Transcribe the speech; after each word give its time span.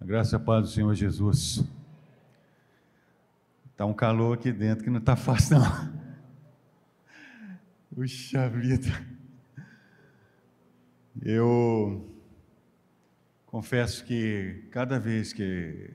A 0.00 0.04
graça 0.06 0.34
e 0.34 0.36
a 0.36 0.40
paz 0.40 0.62
do 0.62 0.68
Senhor 0.70 0.94
Jesus. 0.94 1.62
Está 3.70 3.84
um 3.84 3.92
calor 3.92 4.32
aqui 4.32 4.50
dentro 4.50 4.82
que 4.82 4.88
não 4.88 4.98
está 4.98 5.14
fácil, 5.14 5.58
não. 5.58 6.00
Puxa 7.94 8.48
vida. 8.48 8.88
Eu 11.20 12.10
confesso 13.44 14.02
que 14.06 14.66
cada 14.70 14.98
vez 14.98 15.34
que 15.34 15.90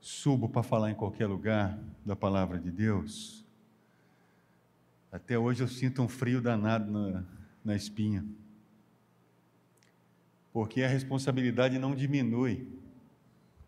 subo 0.00 0.48
para 0.48 0.62
falar 0.62 0.90
em 0.90 0.94
qualquer 0.94 1.26
lugar 1.26 1.78
da 2.02 2.16
palavra 2.16 2.58
de 2.58 2.70
Deus, 2.70 3.44
até 5.12 5.38
hoje 5.38 5.62
eu 5.62 5.68
sinto 5.68 6.00
um 6.00 6.08
frio 6.08 6.40
danado 6.40 6.90
na, 6.90 7.24
na 7.62 7.76
espinha 7.76 8.24
porque 10.54 10.84
a 10.84 10.88
responsabilidade 10.88 11.80
não 11.80 11.96
diminui, 11.96 12.68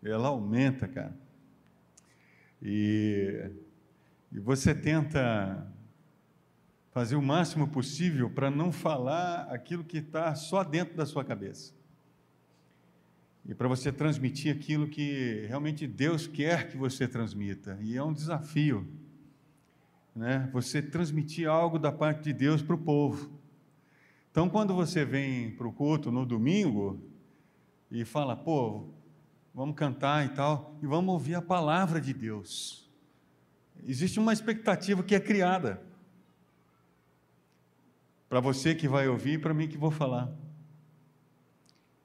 ela 0.01 0.29
aumenta, 0.29 0.87
cara. 0.87 1.13
E, 2.61 3.51
e 4.31 4.39
você 4.39 4.73
tenta 4.73 5.69
fazer 6.91 7.17
o 7.17 7.21
máximo 7.21 7.67
possível 7.67 8.29
para 8.29 8.49
não 8.49 8.71
falar 8.71 9.49
aquilo 9.51 9.83
que 9.83 9.97
está 9.97 10.33
só 10.33 10.63
dentro 10.63 10.95
da 10.95 11.05
sua 11.05 11.25
cabeça. 11.25 11.73
E 13.45 13.53
para 13.53 13.67
você 13.67 13.91
transmitir 13.91 14.55
aquilo 14.55 14.87
que 14.87 15.45
realmente 15.45 15.85
Deus 15.85 16.25
quer 16.25 16.69
que 16.69 16.77
você 16.77 17.05
transmita. 17.05 17.77
E 17.81 17.97
é 17.97 18.03
um 18.03 18.13
desafio, 18.13 18.87
né? 20.15 20.49
Você 20.53 20.81
transmitir 20.81 21.49
algo 21.49 21.77
da 21.77 21.91
parte 21.91 22.23
de 22.23 22.31
Deus 22.31 22.61
para 22.61 22.75
o 22.75 22.79
povo. 22.79 23.29
Então, 24.37 24.47
quando 24.47 24.71
você 24.75 25.03
vem 25.03 25.49
para 25.49 25.67
o 25.67 25.73
culto 25.73 26.11
no 26.11 26.23
domingo 26.23 27.01
e 27.89 28.05
fala, 28.05 28.35
pô, 28.35 28.87
vamos 29.51 29.75
cantar 29.75 30.27
e 30.27 30.29
tal, 30.29 30.77
e 30.79 30.85
vamos 30.85 31.11
ouvir 31.11 31.33
a 31.33 31.41
palavra 31.41 31.99
de 31.99 32.13
Deus, 32.13 32.87
existe 33.83 34.19
uma 34.19 34.31
expectativa 34.31 35.01
que 35.01 35.15
é 35.15 35.19
criada 35.19 35.81
para 38.29 38.39
você 38.39 38.75
que 38.75 38.87
vai 38.87 39.07
ouvir 39.07 39.31
e 39.31 39.37
para 39.39 39.55
mim 39.55 39.67
que 39.67 39.75
vou 39.75 39.89
falar. 39.89 40.31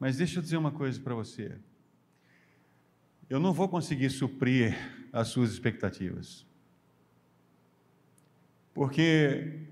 Mas 0.00 0.16
deixa 0.16 0.38
eu 0.38 0.42
dizer 0.42 0.56
uma 0.56 0.72
coisa 0.72 0.98
para 0.98 1.14
você. 1.14 1.58
Eu 3.28 3.38
não 3.38 3.53
vou 3.53 3.69
conseguir 3.69 4.08
suprir 4.08 4.75
as 5.12 5.28
suas 5.28 5.53
expectativas. 5.53 6.47
Porque 8.72 9.70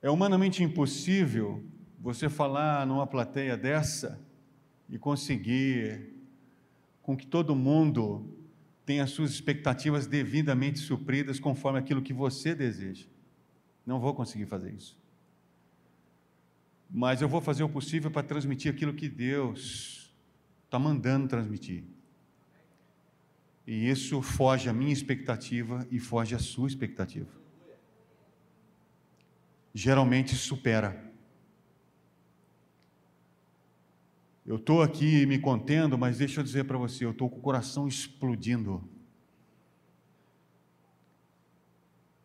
é 0.00 0.10
humanamente 0.10 0.62
impossível 0.62 1.62
você 2.00 2.28
falar 2.28 2.86
numa 2.86 3.06
plateia 3.06 3.56
dessa 3.56 4.20
e 4.88 4.98
conseguir 4.98 6.12
com 7.02 7.16
que 7.16 7.26
todo 7.26 7.54
mundo 7.54 8.24
tenha 8.86 9.06
suas 9.06 9.30
expectativas 9.30 10.06
devidamente 10.06 10.78
supridas 10.78 11.40
conforme 11.40 11.78
aquilo 11.78 12.00
que 12.00 12.12
você 12.12 12.54
deseja. 12.54 13.06
Não 13.84 13.98
vou 13.98 14.14
conseguir 14.14 14.46
fazer 14.46 14.72
isso. 14.72 14.96
Mas 16.90 17.20
eu 17.20 17.28
vou 17.28 17.40
fazer 17.40 17.64
o 17.64 17.68
possível 17.68 18.10
para 18.10 18.22
transmitir 18.22 18.72
aquilo 18.72 18.94
que 18.94 19.08
Deus 19.08 20.14
está 20.64 20.78
mandando 20.78 21.28
transmitir. 21.28 21.84
E 23.66 23.90
isso 23.90 24.22
foge 24.22 24.70
à 24.70 24.72
minha 24.72 24.92
expectativa 24.92 25.86
e 25.90 25.98
foge 25.98 26.34
à 26.34 26.38
sua 26.38 26.68
expectativa 26.68 27.38
geralmente 29.74 30.34
supera. 30.34 31.08
Eu 34.46 34.56
estou 34.56 34.82
aqui 34.82 35.26
me 35.26 35.38
contendo, 35.38 35.98
mas 35.98 36.18
deixa 36.18 36.40
eu 36.40 36.44
dizer 36.44 36.64
para 36.64 36.78
você, 36.78 37.04
eu 37.04 37.10
estou 37.10 37.28
com 37.28 37.38
o 37.38 37.42
coração 37.42 37.86
explodindo. 37.86 38.82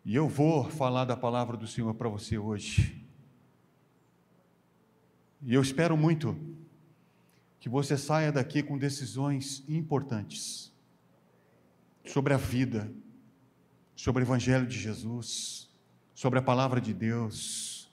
E 0.06 0.16
eu 0.16 0.28
vou 0.28 0.70
falar 0.70 1.04
da 1.04 1.18
palavra 1.18 1.58
do 1.58 1.68
Senhor 1.68 1.94
para 1.96 2.08
você 2.08 2.38
hoje. 2.38 3.06
E 5.42 5.54
eu 5.54 5.62
espero 5.62 5.98
muito 5.98 6.38
que 7.60 7.68
você 7.68 7.98
saia 7.98 8.32
daqui 8.32 8.64
com 8.64 8.78
decisões 8.78 9.64
importantes 9.68 10.74
sobre 12.06 12.34
a 12.34 12.38
vida, 12.38 12.90
sobre 13.96 14.24
o 14.24 14.26
Evangelho 14.26 14.66
de 14.66 14.80
Jesus 14.80 15.73
sobre 16.14 16.40
a 16.40 16.42
palavra 16.42 16.80
de 16.80 16.94
Deus, 16.94 17.92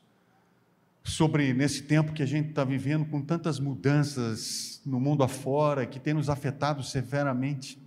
sobre 1.03 1.53
nesse 1.53 1.83
tempo 1.83 2.13
que 2.13 2.23
a 2.23 2.27
gente 2.27 2.51
está 2.51 2.65
vivendo 2.65 3.07
com 3.07 3.23
tantas 3.23 3.59
mudanças 3.59 4.81
no 4.85 5.01
mundo 5.01 5.23
afora 5.23 5.87
que 5.87 5.99
tem 5.99 6.15
nos 6.15 6.29
afetado 6.29 6.83
severamente. 6.83 7.81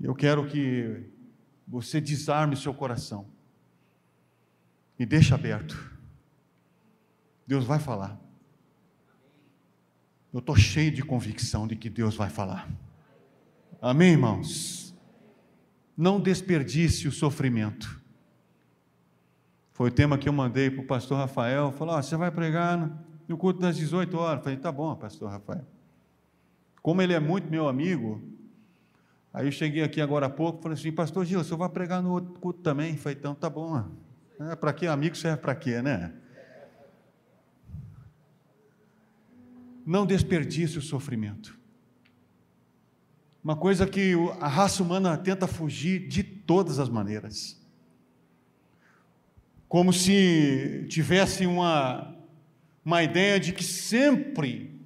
Eu 0.00 0.14
quero 0.14 0.46
que 0.48 1.04
você 1.66 2.00
desarme 2.00 2.56
seu 2.56 2.74
coração 2.74 3.26
e 4.98 5.06
deixe 5.06 5.32
aberto. 5.32 5.92
Deus 7.46 7.64
vai 7.64 7.78
falar. 7.78 8.20
Eu 10.32 10.38
estou 10.38 10.56
cheio 10.56 10.90
de 10.90 11.02
convicção 11.02 11.66
de 11.66 11.76
que 11.76 11.90
Deus 11.90 12.16
vai 12.16 12.30
falar. 12.30 12.68
Amém, 13.80 14.12
irmãos? 14.12 14.91
Não 15.96 16.20
desperdice 16.20 17.06
o 17.06 17.12
sofrimento. 17.12 18.00
Foi 19.72 19.88
o 19.88 19.92
tema 19.92 20.18
que 20.18 20.28
eu 20.28 20.32
mandei 20.32 20.70
para 20.70 20.82
o 20.82 20.86
pastor 20.86 21.18
Rafael. 21.18 21.72
Falou: 21.72 21.96
oh, 21.96 22.02
você 22.02 22.16
vai 22.16 22.30
pregar 22.30 22.90
no 23.26 23.36
culto 23.36 23.60
das 23.60 23.76
18 23.76 24.16
horas. 24.16 24.42
falei: 24.42 24.58
tá 24.58 24.70
bom, 24.70 24.94
pastor 24.94 25.30
Rafael. 25.30 25.66
Como 26.80 27.00
ele 27.00 27.12
é 27.12 27.20
muito 27.20 27.50
meu 27.50 27.68
amigo, 27.68 28.20
aí 29.32 29.46
eu 29.46 29.52
cheguei 29.52 29.82
aqui 29.82 30.00
agora 30.00 30.26
há 30.26 30.30
pouco 30.30 30.62
falei 30.62 30.76
assim: 30.76 30.92
pastor 30.92 31.24
Gil, 31.24 31.42
você 31.42 31.54
vai 31.54 31.68
pregar 31.68 32.02
no 32.02 32.10
outro 32.10 32.32
culto 32.34 32.60
também? 32.60 32.96
falei: 32.96 33.18
então 33.18 33.34
tá 33.34 33.48
bom. 33.48 33.84
É, 34.40 34.56
para 34.56 34.72
que 34.72 34.86
amigo 34.86 35.16
serve 35.16 35.40
para 35.40 35.54
quê, 35.54 35.80
né? 35.80 36.12
Não 39.84 40.06
desperdice 40.06 40.78
o 40.78 40.82
sofrimento. 40.82 41.61
Uma 43.42 43.56
coisa 43.56 43.88
que 43.88 44.14
a 44.40 44.46
raça 44.46 44.84
humana 44.84 45.18
tenta 45.18 45.48
fugir 45.48 46.06
de 46.06 46.22
todas 46.22 46.78
as 46.78 46.88
maneiras. 46.88 47.60
Como 49.68 49.92
se 49.92 50.86
tivesse 50.88 51.44
uma, 51.44 52.16
uma 52.84 53.02
ideia 53.02 53.40
de 53.40 53.52
que 53.52 53.64
sempre 53.64 54.80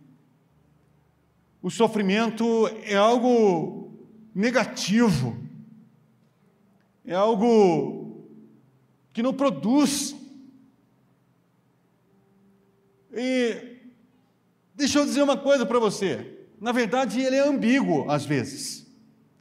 o 1.60 1.70
sofrimento 1.70 2.66
é 2.84 2.96
algo 2.96 3.92
negativo, 4.34 5.36
é 7.04 7.14
algo 7.14 8.24
que 9.12 9.22
não 9.22 9.34
produz. 9.34 10.16
E 13.12 13.80
deixa 14.74 14.98
eu 14.98 15.04
dizer 15.04 15.20
uma 15.20 15.36
coisa 15.36 15.66
para 15.66 15.78
você 15.78 16.35
na 16.60 16.72
verdade, 16.72 17.20
ele 17.20 17.36
é 17.36 17.46
ambíguo 17.46 18.10
às 18.10 18.24
vezes. 18.24 18.86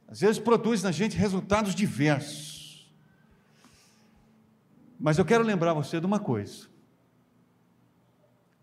Às 0.08 0.20
vezes 0.20 0.38
produz 0.38 0.82
na 0.82 0.92
gente 0.92 1.16
resultados 1.16 1.74
diversos. 1.74 2.90
Mas 4.98 5.18
eu 5.18 5.24
quero 5.24 5.44
lembrar 5.44 5.72
você 5.74 6.00
de 6.00 6.06
uma 6.06 6.18
coisa. 6.18 6.66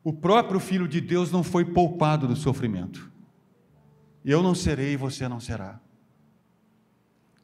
O 0.04 0.12
próprio 0.12 0.60
Filho 0.60 0.88
de 0.88 1.00
Deus 1.00 1.32
não 1.32 1.44
foi 1.44 1.66
poupado 1.66 2.28
do 2.28 2.36
sofrimento. 2.36 3.12
Eu 4.24 4.42
não 4.42 4.56
serei 4.56 4.94
e 4.94 4.98
você 4.98 5.28
não 5.28 5.40
será. 5.40 5.80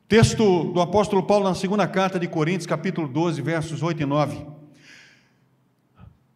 Texto 0.08 0.72
do 0.72 0.82
apóstolo 0.82 1.22
Paulo 1.24 1.48
na 1.48 1.54
segunda 1.54 1.88
carta 1.88 2.20
de 2.20 2.28
Coríntios, 2.28 2.66
capítulo 2.66 3.08
12, 3.08 3.42
versos 3.42 3.84
8 3.84 4.02
e 4.02 4.06
9. 4.06 4.46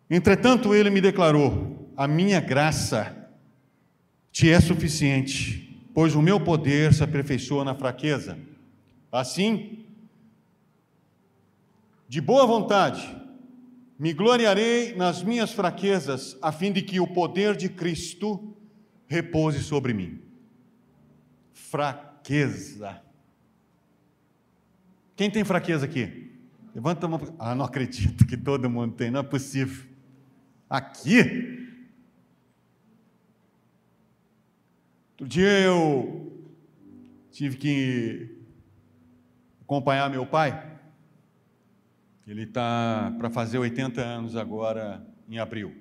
Entretanto, 0.09 0.75
ele 0.75 0.89
me 0.89 1.01
declarou: 1.01 1.91
A 1.97 2.07
minha 2.07 2.39
graça 2.39 3.22
te 4.33 4.49
é 4.49 4.59
suficiente, 4.59 5.79
pois 5.93 6.15
o 6.15 6.21
meu 6.21 6.39
poder 6.39 6.91
se 6.91 7.03
aperfeiçoa 7.03 7.63
na 7.63 7.75
fraqueza. 7.75 8.35
Assim, 9.11 9.85
de 12.09 12.19
boa 12.19 12.47
vontade, 12.47 13.15
me 13.97 14.11
gloriarei 14.11 14.95
nas 14.95 15.21
minhas 15.21 15.53
fraquezas, 15.53 16.35
a 16.41 16.51
fim 16.51 16.71
de 16.71 16.81
que 16.81 16.99
o 16.99 17.05
poder 17.05 17.55
de 17.55 17.69
Cristo 17.69 18.57
repouse 19.07 19.63
sobre 19.63 19.93
mim. 19.93 20.19
Fraqueza. 21.53 22.99
Quem 25.15 25.29
tem 25.29 25.43
fraqueza 25.43 25.85
aqui? 25.85 26.31
Levanta 26.73 27.05
a 27.05 27.09
mão. 27.09 27.21
Ah, 27.37 27.53
não 27.53 27.65
acredito 27.65 28.25
que 28.25 28.35
todo 28.35 28.67
mundo 28.67 28.95
tem, 28.95 29.11
não 29.11 29.19
é 29.19 29.23
possível. 29.23 29.85
Aqui? 30.67 31.42
Outro 35.23 35.39
dia 35.39 35.57
eu 35.61 36.33
tive 37.31 37.55
que 37.55 38.37
acompanhar 39.61 40.09
meu 40.09 40.25
pai. 40.25 40.81
Ele 42.27 42.43
está 42.43 43.15
para 43.17 43.29
fazer 43.29 43.57
80 43.57 44.01
anos 44.01 44.35
agora 44.35 45.01
em 45.29 45.39
abril. 45.39 45.73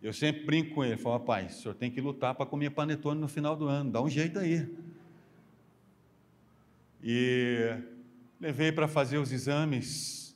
Eu 0.00 0.14
sempre 0.14 0.46
brinco 0.46 0.76
com 0.76 0.82
ele, 0.82 0.96
falo, 0.96 1.20
pai, 1.20 1.44
o 1.44 1.50
senhor 1.50 1.74
tem 1.74 1.90
que 1.90 2.00
lutar 2.00 2.34
para 2.34 2.46
comer 2.46 2.70
panetone 2.70 3.20
no 3.20 3.28
final 3.28 3.54
do 3.54 3.68
ano, 3.68 3.90
dá 3.90 4.00
um 4.00 4.08
jeito 4.08 4.38
aí. 4.38 4.66
E 7.02 7.76
levei 8.40 8.72
para 8.72 8.88
fazer 8.88 9.18
os 9.18 9.30
exames, 9.30 10.34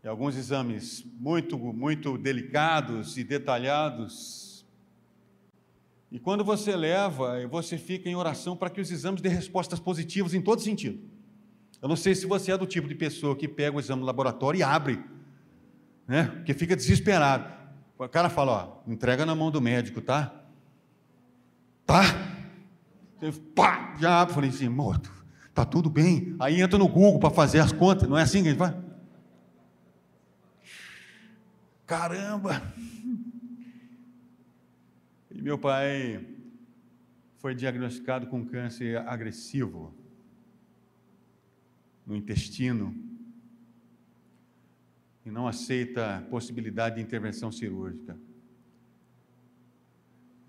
e 0.00 0.06
alguns 0.06 0.36
exames 0.36 1.04
muito, 1.18 1.58
muito 1.58 2.16
delicados 2.16 3.18
e 3.18 3.24
detalhados. 3.24 4.49
E 6.10 6.18
quando 6.18 6.44
você 6.44 6.74
leva, 6.74 7.46
você 7.46 7.78
fica 7.78 8.08
em 8.08 8.16
oração 8.16 8.56
para 8.56 8.68
que 8.68 8.80
os 8.80 8.90
exames 8.90 9.20
dêem 9.20 9.34
respostas 9.34 9.78
positivas 9.78 10.34
em 10.34 10.40
todo 10.42 10.60
sentido. 10.60 11.00
Eu 11.80 11.88
não 11.88 11.96
sei 11.96 12.14
se 12.14 12.26
você 12.26 12.52
é 12.52 12.58
do 12.58 12.66
tipo 12.66 12.88
de 12.88 12.94
pessoa 12.94 13.36
que 13.36 13.46
pega 13.46 13.76
o 13.76 13.80
exame 13.80 14.00
no 14.00 14.06
laboratório 14.06 14.58
e 14.58 14.62
abre, 14.62 15.02
né? 16.06 16.24
Porque 16.24 16.52
fica 16.52 16.74
desesperado. 16.74 17.60
O 17.96 18.08
cara 18.08 18.28
fala, 18.28 18.52
ó, 18.52 18.90
entrega 18.90 19.24
na 19.24 19.34
mão 19.34 19.50
do 19.50 19.60
médico, 19.60 20.00
tá? 20.00 20.34
Tá? 21.86 22.02
Pá, 23.54 23.94
já 24.00 24.20
abre. 24.20 24.34
Falei 24.34 24.50
assim, 24.50 24.68
morto, 24.68 25.12
tá 25.54 25.64
tudo 25.64 25.88
bem. 25.88 26.34
Aí 26.40 26.60
entra 26.60 26.78
no 26.78 26.88
Google 26.88 27.20
para 27.20 27.30
fazer 27.30 27.60
as 27.60 27.72
contas, 27.72 28.08
não 28.08 28.18
é 28.18 28.22
assim 28.22 28.42
que 28.42 28.48
a 28.48 28.50
gente 28.50 28.58
faz? 28.58 28.74
Caramba! 31.86 32.62
E 35.40 35.42
meu 35.42 35.56
pai 35.56 36.22
foi 37.38 37.54
diagnosticado 37.54 38.26
com 38.26 38.44
câncer 38.44 38.98
agressivo 39.08 39.94
no 42.04 42.14
intestino 42.14 42.94
e 45.24 45.30
não 45.30 45.48
aceita 45.48 46.26
possibilidade 46.28 46.96
de 46.96 47.00
intervenção 47.00 47.50
cirúrgica. 47.50 48.18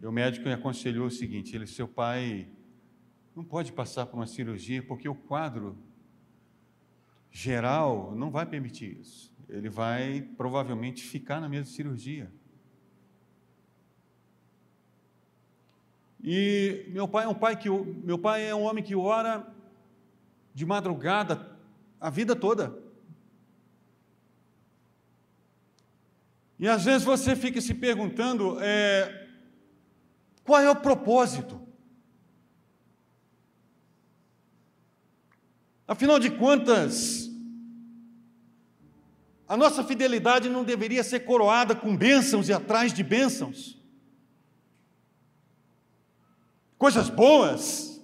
E 0.01 0.05
o 0.05 0.11
médico 0.11 0.45
me 0.45 0.51
aconselhou 0.51 1.07
o 1.07 1.11
seguinte: 1.11 1.55
ele, 1.55 1.67
seu 1.67 1.87
pai 1.87 2.49
não 3.33 3.45
pode 3.45 3.71
passar 3.71 4.05
por 4.07 4.17
uma 4.17 4.27
cirurgia 4.27 4.83
porque 4.83 5.07
o 5.07 5.15
quadro 5.15 5.77
geral 7.31 8.13
não 8.13 8.29
vai 8.29 8.45
permitir 8.45 8.99
isso. 8.99 9.33
Ele 9.47 9.69
vai 9.69 10.21
provavelmente 10.35 11.01
ficar 11.01 11.39
na 11.39 11.47
mesma 11.47 11.73
cirurgia. 11.73 12.29
E 16.23 16.85
meu 16.89 17.07
pai 17.07 17.25
é 17.25 17.27
um 17.27 17.33
pai 17.33 17.57
que 17.57 17.69
meu 17.69 18.17
pai 18.17 18.45
é 18.45 18.53
um 18.53 18.63
homem 18.63 18.83
que 18.83 18.95
ora 18.95 19.47
de 20.53 20.65
madrugada 20.65 21.57
a 21.99 22.09
vida 22.09 22.35
toda. 22.35 22.77
E 26.59 26.67
às 26.67 26.85
vezes 26.85 27.03
você 27.03 27.35
fica 27.35 27.59
se 27.59 27.73
perguntando 27.73 28.59
é, 28.61 29.27
qual 30.43 30.61
é 30.61 30.69
o 30.69 30.75
propósito. 30.75 31.59
Afinal 35.87 36.19
de 36.19 36.29
contas, 36.29 37.31
a 39.47 39.57
nossa 39.57 39.83
fidelidade 39.83 40.49
não 40.49 40.63
deveria 40.63 41.03
ser 41.03 41.21
coroada 41.21 41.75
com 41.75 41.97
bênçãos 41.97 42.47
e 42.47 42.53
atrás 42.53 42.93
de 42.93 43.03
bênçãos. 43.03 43.80
Coisas 46.81 47.11
boas, 47.11 48.01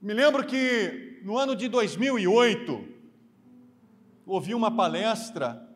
Me 0.00 0.12
lembro 0.12 0.44
que 0.44 1.20
no 1.22 1.38
ano 1.38 1.54
de 1.54 1.68
2008, 1.68 2.88
ouvi 4.26 4.52
uma 4.52 4.68
palestra 4.68 5.72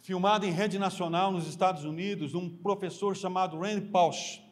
filmada 0.00 0.46
em 0.46 0.50
rede 0.50 0.78
nacional 0.78 1.30
nos 1.30 1.46
Estados 1.46 1.84
Unidos, 1.84 2.34
um 2.34 2.48
professor 2.48 3.14
chamado 3.14 3.58
Randy 3.58 3.82
Pausch, 3.88 4.42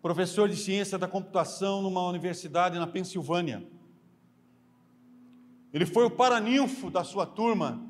professor 0.00 0.48
de 0.48 0.54
ciência 0.54 0.96
da 0.96 1.08
computação 1.08 1.82
numa 1.82 2.06
universidade 2.06 2.78
na 2.78 2.86
Pensilvânia. 2.86 3.68
Ele 5.72 5.84
foi 5.84 6.04
o 6.04 6.10
paraninfo 6.12 6.88
da 6.88 7.02
sua 7.02 7.26
turma, 7.26 7.87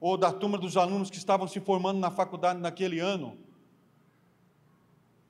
ou 0.00 0.16
da 0.16 0.32
turma 0.32 0.56
dos 0.58 0.76
alunos 0.76 1.10
que 1.10 1.16
estavam 1.16 1.48
se 1.48 1.60
formando 1.60 1.98
na 1.98 2.10
faculdade 2.10 2.60
naquele 2.60 3.00
ano. 3.00 3.36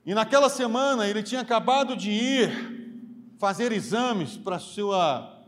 E 0.05 0.15
naquela 0.15 0.49
semana 0.49 1.07
ele 1.07 1.23
tinha 1.23 1.41
acabado 1.41 1.97
de 1.97 2.11
ir 2.11 3.29
fazer 3.39 3.73
exames 3.73 4.37
para 4.37 4.59
sua 4.59 5.45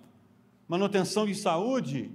manutenção 0.69 1.27
de 1.27 1.35
saúde. 1.35 2.11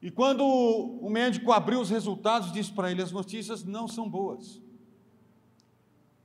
E 0.00 0.10
quando 0.10 0.44
o 0.44 1.08
médico 1.08 1.50
abriu 1.50 1.80
os 1.80 1.90
resultados, 1.90 2.52
disse 2.52 2.70
para 2.72 2.90
ele: 2.90 3.02
as 3.02 3.10
notícias 3.10 3.64
não 3.64 3.88
são 3.88 4.08
boas. 4.08 4.60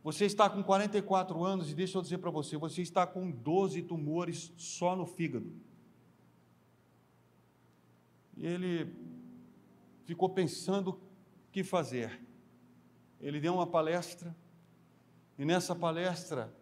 Você 0.04 0.26
está 0.26 0.50
com 0.50 0.64
44 0.64 1.44
anos 1.44 1.70
e 1.70 1.74
deixa 1.74 1.98
eu 1.98 2.02
dizer 2.02 2.18
para 2.20 2.32
você, 2.32 2.58
você 2.58 2.82
está 2.82 3.06
com 3.06 3.30
12 3.30 3.84
tumores 3.84 4.52
só 4.58 4.96
no 4.96 5.06
fígado. 5.06 5.52
E 8.40 8.48
ele 8.48 8.92
ficou 10.06 10.30
pensando 10.30 10.92
o 10.92 11.00
que 11.52 11.64
fazer 11.64 12.20
ele 13.20 13.40
deu 13.40 13.54
uma 13.54 13.68
palestra, 13.68 14.36
e 15.38 15.44
nessa 15.44 15.76
palestra 15.76 16.54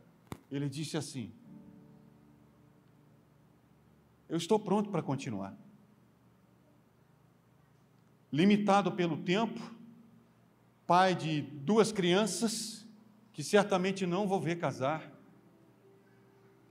ele 0.50 0.68
disse 0.68 0.98
assim: 0.98 1.32
Eu 4.28 4.38
estou 4.38 4.60
pronto 4.60 4.90
para 4.90 5.04
continuar. 5.04 5.56
Limitado 8.32 8.92
pelo 8.92 9.18
tempo, 9.18 9.60
pai 10.86 11.16
de 11.16 11.42
duas 11.42 11.92
crianças, 11.92 12.86
que 13.32 13.44
certamente 13.44 14.06
não 14.06 14.28
vou 14.28 14.40
ver 14.40 14.58
casar, 14.58 15.12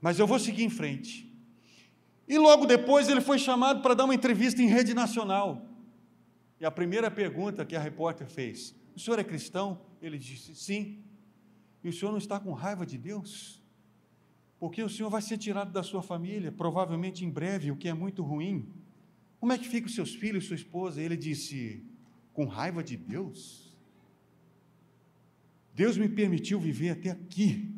mas 0.01 0.19
eu 0.19 0.27
vou 0.27 0.37
seguir 0.37 0.63
em 0.63 0.69
frente. 0.69 1.26
E 2.27 2.37
logo 2.37 2.65
depois 2.65 3.07
ele 3.07 3.21
foi 3.21 3.39
chamado 3.39 3.81
para 3.81 3.93
dar 3.93 4.03
uma 4.03 4.15
entrevista 4.15 4.61
em 4.61 4.67
rede 4.67 4.93
nacional. 4.93 5.65
E 6.59 6.65
a 6.65 6.71
primeira 6.71 7.09
pergunta 7.09 7.65
que 7.65 7.75
a 7.75 7.79
repórter 7.79 8.27
fez: 8.27 8.75
o 8.95 8.99
senhor 8.99 9.19
é 9.19 9.23
cristão? 9.23 9.79
Ele 10.01 10.17
disse: 10.17 10.55
Sim. 10.55 11.03
E 11.83 11.89
o 11.89 11.93
senhor 11.93 12.11
não 12.11 12.17
está 12.17 12.39
com 12.39 12.51
raiva 12.51 12.85
de 12.85 12.97
Deus? 12.97 13.63
Porque 14.59 14.81
o 14.81 14.89
senhor 14.89 15.09
vai 15.09 15.21
ser 15.21 15.37
tirado 15.37 15.71
da 15.71 15.83
sua 15.83 16.01
família, 16.01 16.51
provavelmente 16.51 17.23
em 17.23 17.29
breve, 17.29 17.71
o 17.71 17.77
que 17.77 17.87
é 17.87 17.93
muito 17.93 18.23
ruim. 18.23 18.67
Como 19.39 19.53
é 19.53 19.57
que 19.57 19.67
ficam 19.67 19.87
seus 19.87 20.15
filhos, 20.15 20.45
sua 20.45 20.55
esposa? 20.55 21.01
Ele 21.01 21.15
disse: 21.15 21.85
Com 22.33 22.45
raiva 22.45 22.83
de 22.83 22.97
Deus? 22.97 23.67
Deus 25.75 25.95
me 25.95 26.09
permitiu 26.09 26.59
viver 26.59 26.89
até 26.89 27.11
aqui, 27.11 27.71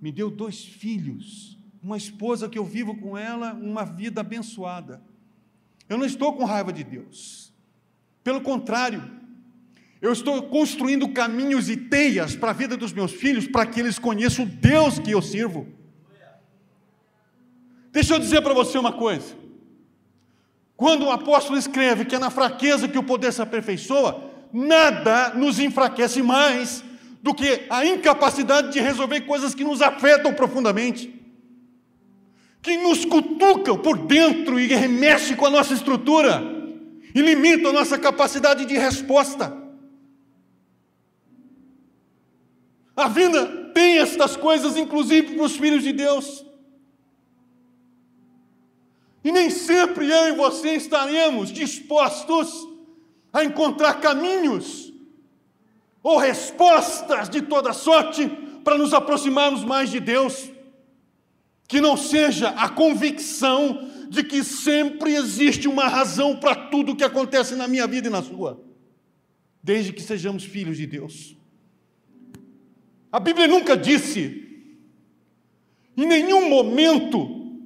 me 0.00 0.10
deu 0.10 0.28
dois 0.28 0.64
filhos, 0.64 1.56
uma 1.82 1.96
esposa 1.96 2.48
que 2.48 2.58
eu 2.58 2.64
vivo 2.64 2.94
com 2.96 3.16
ela, 3.16 3.52
uma 3.54 3.84
vida 3.84 4.20
abençoada. 4.20 5.02
Eu 5.88 5.98
não 5.98 6.04
estou 6.04 6.34
com 6.34 6.44
raiva 6.44 6.72
de 6.72 6.84
Deus. 6.84 7.52
Pelo 8.22 8.40
contrário, 8.40 9.02
eu 10.00 10.12
estou 10.12 10.42
construindo 10.44 11.08
caminhos 11.08 11.68
e 11.68 11.76
teias 11.76 12.36
para 12.36 12.50
a 12.50 12.54
vida 12.54 12.76
dos 12.76 12.92
meus 12.92 13.12
filhos, 13.12 13.46
para 13.46 13.66
que 13.66 13.80
eles 13.80 13.98
conheçam 13.98 14.44
o 14.44 14.48
Deus 14.48 14.98
que 14.98 15.10
eu 15.10 15.20
sirvo. 15.20 15.66
Deixa 17.92 18.14
eu 18.14 18.18
dizer 18.18 18.40
para 18.42 18.54
você 18.54 18.78
uma 18.78 18.92
coisa. 18.92 19.34
Quando 20.76 21.04
o 21.04 21.10
apóstolo 21.10 21.58
escreve 21.58 22.04
que 22.04 22.14
é 22.14 22.18
na 22.18 22.30
fraqueza 22.30 22.88
que 22.88 22.96
o 22.96 23.02
poder 23.02 23.32
se 23.32 23.42
aperfeiçoa, 23.42 24.30
nada 24.52 25.34
nos 25.34 25.58
enfraquece 25.58 26.22
mais 26.22 26.82
do 27.22 27.34
que 27.34 27.66
a 27.68 27.84
incapacidade 27.84 28.72
de 28.72 28.80
resolver 28.80 29.22
coisas 29.22 29.54
que 29.54 29.64
nos 29.64 29.82
afetam 29.82 30.32
profundamente, 30.32 31.19
que 32.62 32.76
nos 32.76 33.04
cutucam 33.04 33.78
por 33.78 33.98
dentro 33.98 34.60
e 34.60 34.66
remexe 34.66 35.34
com 35.34 35.46
a 35.46 35.50
nossa 35.50 35.72
estrutura 35.72 36.42
e 37.14 37.20
limita 37.20 37.68
a 37.68 37.72
nossa 37.72 37.98
capacidade 37.98 38.64
de 38.64 38.76
resposta. 38.76 39.56
A 42.94 43.08
vida 43.08 43.70
tem 43.72 43.98
estas 43.98 44.36
coisas, 44.36 44.76
inclusive 44.76 45.34
para 45.34 45.44
os 45.44 45.56
filhos 45.56 45.82
de 45.82 45.92
Deus. 45.92 46.44
E 49.24 49.32
nem 49.32 49.50
sempre 49.50 50.10
eu 50.10 50.28
e 50.28 50.32
você 50.32 50.74
estaremos 50.74 51.50
dispostos 51.50 52.68
a 53.32 53.44
encontrar 53.44 54.00
caminhos 54.00 54.92
ou 56.02 56.18
respostas 56.18 57.28
de 57.28 57.42
toda 57.42 57.72
sorte 57.72 58.28
para 58.64 58.76
nos 58.76 58.92
aproximarmos 58.92 59.64
mais 59.64 59.90
de 59.90 60.00
Deus. 60.00 60.50
Que 61.70 61.80
não 61.80 61.96
seja 61.96 62.48
a 62.48 62.68
convicção 62.68 63.88
de 64.08 64.24
que 64.24 64.42
sempre 64.42 65.14
existe 65.14 65.68
uma 65.68 65.86
razão 65.86 66.36
para 66.36 66.56
tudo 66.68 66.96
que 66.96 67.04
acontece 67.04 67.54
na 67.54 67.68
minha 67.68 67.86
vida 67.86 68.08
e 68.08 68.10
na 68.10 68.20
sua, 68.20 68.60
desde 69.62 69.92
que 69.92 70.02
sejamos 70.02 70.42
filhos 70.42 70.76
de 70.76 70.84
Deus. 70.84 71.36
A 73.12 73.20
Bíblia 73.20 73.46
nunca 73.46 73.76
disse, 73.76 74.66
em 75.96 76.06
nenhum 76.06 76.48
momento, 76.48 77.56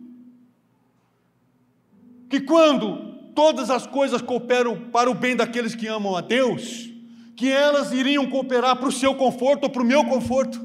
que 2.28 2.40
quando 2.40 3.32
todas 3.34 3.70
as 3.70 3.86
coisas 3.86 4.20
cooperam 4.20 4.90
para 4.90 5.10
o 5.10 5.14
bem 5.14 5.34
daqueles 5.34 5.74
que 5.74 5.86
amam 5.86 6.14
a 6.14 6.20
Deus, 6.20 6.90
que 7.34 7.50
elas 7.50 7.90
iriam 7.90 8.28
cooperar 8.28 8.76
para 8.76 8.88
o 8.88 8.92
seu 8.92 9.14
conforto 9.14 9.64
ou 9.64 9.70
para 9.70 9.82
o 9.82 9.86
meu 9.86 10.04
conforto. 10.04 10.62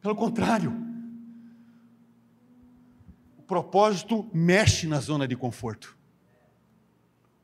Pelo 0.00 0.16
contrário, 0.16 0.72
o 0.72 0.89
propósito 3.50 4.30
mexe 4.32 4.86
na 4.86 5.00
zona 5.00 5.26
de 5.26 5.34
conforto. 5.34 5.98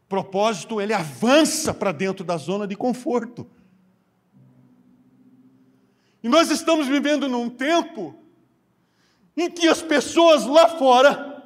Propósito, 0.09 0.81
ele 0.81 0.93
avança 0.93 1.75
para 1.75 1.91
dentro 1.91 2.25
da 2.25 2.37
zona 2.37 2.65
de 2.65 2.77
conforto. 2.77 3.45
E 6.23 6.29
nós 6.29 6.49
estamos 6.49 6.87
vivendo 6.87 7.29
num 7.29 7.51
tempo 7.51 8.17
em 9.37 9.51
que 9.51 9.67
as 9.67 9.83
pessoas 9.83 10.47
lá 10.47 10.69
fora, 10.79 11.43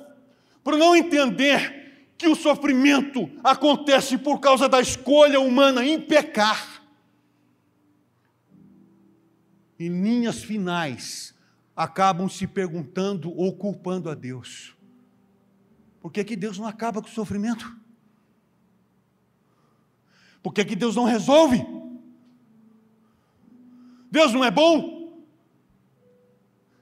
por 0.62 0.76
não 0.76 0.94
entender 0.94 2.12
que 2.18 2.28
o 2.28 2.36
sofrimento 2.36 3.30
acontece 3.42 4.18
por 4.18 4.40
causa 4.40 4.68
da 4.68 4.78
escolha 4.78 5.40
humana 5.40 5.82
em 5.82 5.98
pecar, 5.98 6.82
em 9.78 9.88
linhas 9.88 10.42
finais, 10.44 11.34
acabam 11.74 12.28
se 12.28 12.46
perguntando 12.46 13.34
ou 13.36 13.56
culpando 13.56 14.10
a 14.10 14.14
Deus. 14.14 14.76
Por 16.00 16.12
que, 16.12 16.24
que 16.24 16.36
Deus 16.36 16.58
não 16.58 16.66
acaba 16.66 17.00
com 17.00 17.08
o 17.08 17.12
sofrimento? 17.12 17.76
Por 20.42 20.52
que, 20.54 20.64
que 20.64 20.76
Deus 20.76 20.96
não 20.96 21.04
resolve? 21.04 21.64
Deus 24.10 24.32
não 24.32 24.44
é 24.44 24.50
bom? 24.50 25.22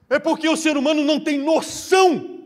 É 0.09 0.17
porque 0.17 0.47
o 0.49 0.57
ser 0.57 0.77
humano 0.77 1.03
não 1.03 1.19
tem 1.19 1.37
noção 1.37 2.39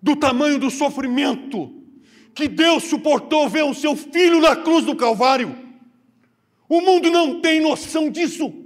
do 0.00 0.16
tamanho 0.16 0.58
do 0.58 0.70
sofrimento 0.70 1.80
que 2.34 2.48
Deus 2.48 2.84
suportou 2.84 3.48
ver 3.48 3.64
o 3.64 3.74
seu 3.74 3.94
filho 3.94 4.40
na 4.40 4.56
cruz 4.56 4.84
do 4.84 4.96
Calvário. 4.96 5.58
O 6.68 6.80
mundo 6.80 7.10
não 7.10 7.40
tem 7.40 7.60
noção 7.60 8.08
disso. 8.08 8.59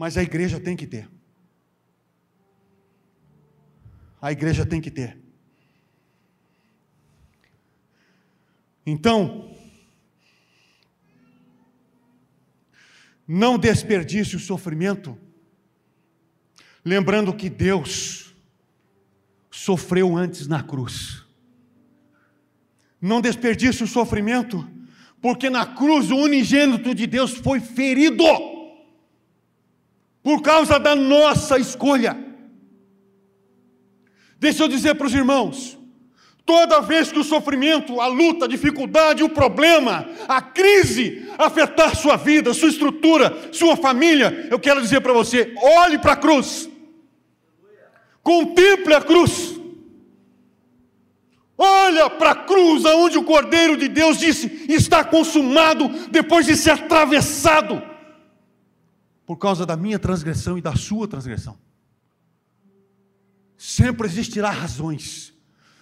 Mas 0.00 0.16
a 0.16 0.22
igreja 0.22 0.58
tem 0.58 0.74
que 0.74 0.86
ter. 0.86 1.06
A 4.18 4.32
igreja 4.32 4.64
tem 4.64 4.80
que 4.80 4.90
ter. 4.90 5.18
Então, 8.86 9.54
Não 13.32 13.56
desperdice 13.56 14.34
o 14.34 14.40
sofrimento, 14.40 15.16
lembrando 16.84 17.32
que 17.32 17.48
Deus 17.48 18.34
sofreu 19.48 20.16
antes 20.16 20.48
na 20.48 20.64
cruz. 20.64 21.24
Não 23.00 23.20
desperdice 23.20 23.84
o 23.84 23.86
sofrimento, 23.86 24.68
porque 25.22 25.48
na 25.48 25.64
cruz 25.64 26.10
o 26.10 26.16
unigênito 26.16 26.92
de 26.92 27.06
Deus 27.06 27.34
foi 27.34 27.60
ferido 27.60 28.24
por 30.22 30.42
causa 30.42 30.78
da 30.78 30.94
nossa 30.94 31.58
escolha. 31.58 32.16
Deixa 34.38 34.64
eu 34.64 34.68
dizer 34.68 34.94
para 34.94 35.06
os 35.06 35.14
irmãos: 35.14 35.78
Toda 36.50 36.80
vez 36.80 37.12
que 37.12 37.18
o 37.20 37.22
sofrimento, 37.22 38.00
a 38.00 38.08
luta, 38.08 38.46
a 38.46 38.48
dificuldade, 38.48 39.22
o 39.22 39.28
problema, 39.28 40.08
a 40.26 40.42
crise 40.42 41.28
afetar 41.38 41.94
sua 41.94 42.16
vida, 42.16 42.52
sua 42.52 42.68
estrutura, 42.68 43.50
sua 43.52 43.76
família, 43.76 44.48
eu 44.50 44.58
quero 44.58 44.80
dizer 44.80 45.00
para 45.00 45.12
você: 45.12 45.54
olhe 45.62 45.96
para 45.98 46.14
a 46.14 46.16
cruz, 46.16 46.68
contemple 48.22 48.94
a 48.94 49.00
cruz, 49.00 49.60
olha 51.56 52.10
para 52.10 52.32
a 52.32 52.34
cruz, 52.34 52.84
aonde 52.84 53.16
o 53.16 53.22
Cordeiro 53.22 53.76
de 53.76 53.86
Deus 53.86 54.18
disse: 54.18 54.66
está 54.68 55.04
consumado, 55.04 55.88
depois 56.10 56.46
de 56.46 56.56
ser 56.56 56.70
atravessado, 56.70 57.80
por 59.30 59.36
causa 59.36 59.64
da 59.64 59.76
minha 59.76 59.96
transgressão 59.96 60.58
e 60.58 60.60
da 60.60 60.74
sua 60.74 61.06
transgressão. 61.06 61.56
Sempre 63.56 64.08
existirá 64.08 64.50
razões 64.50 65.32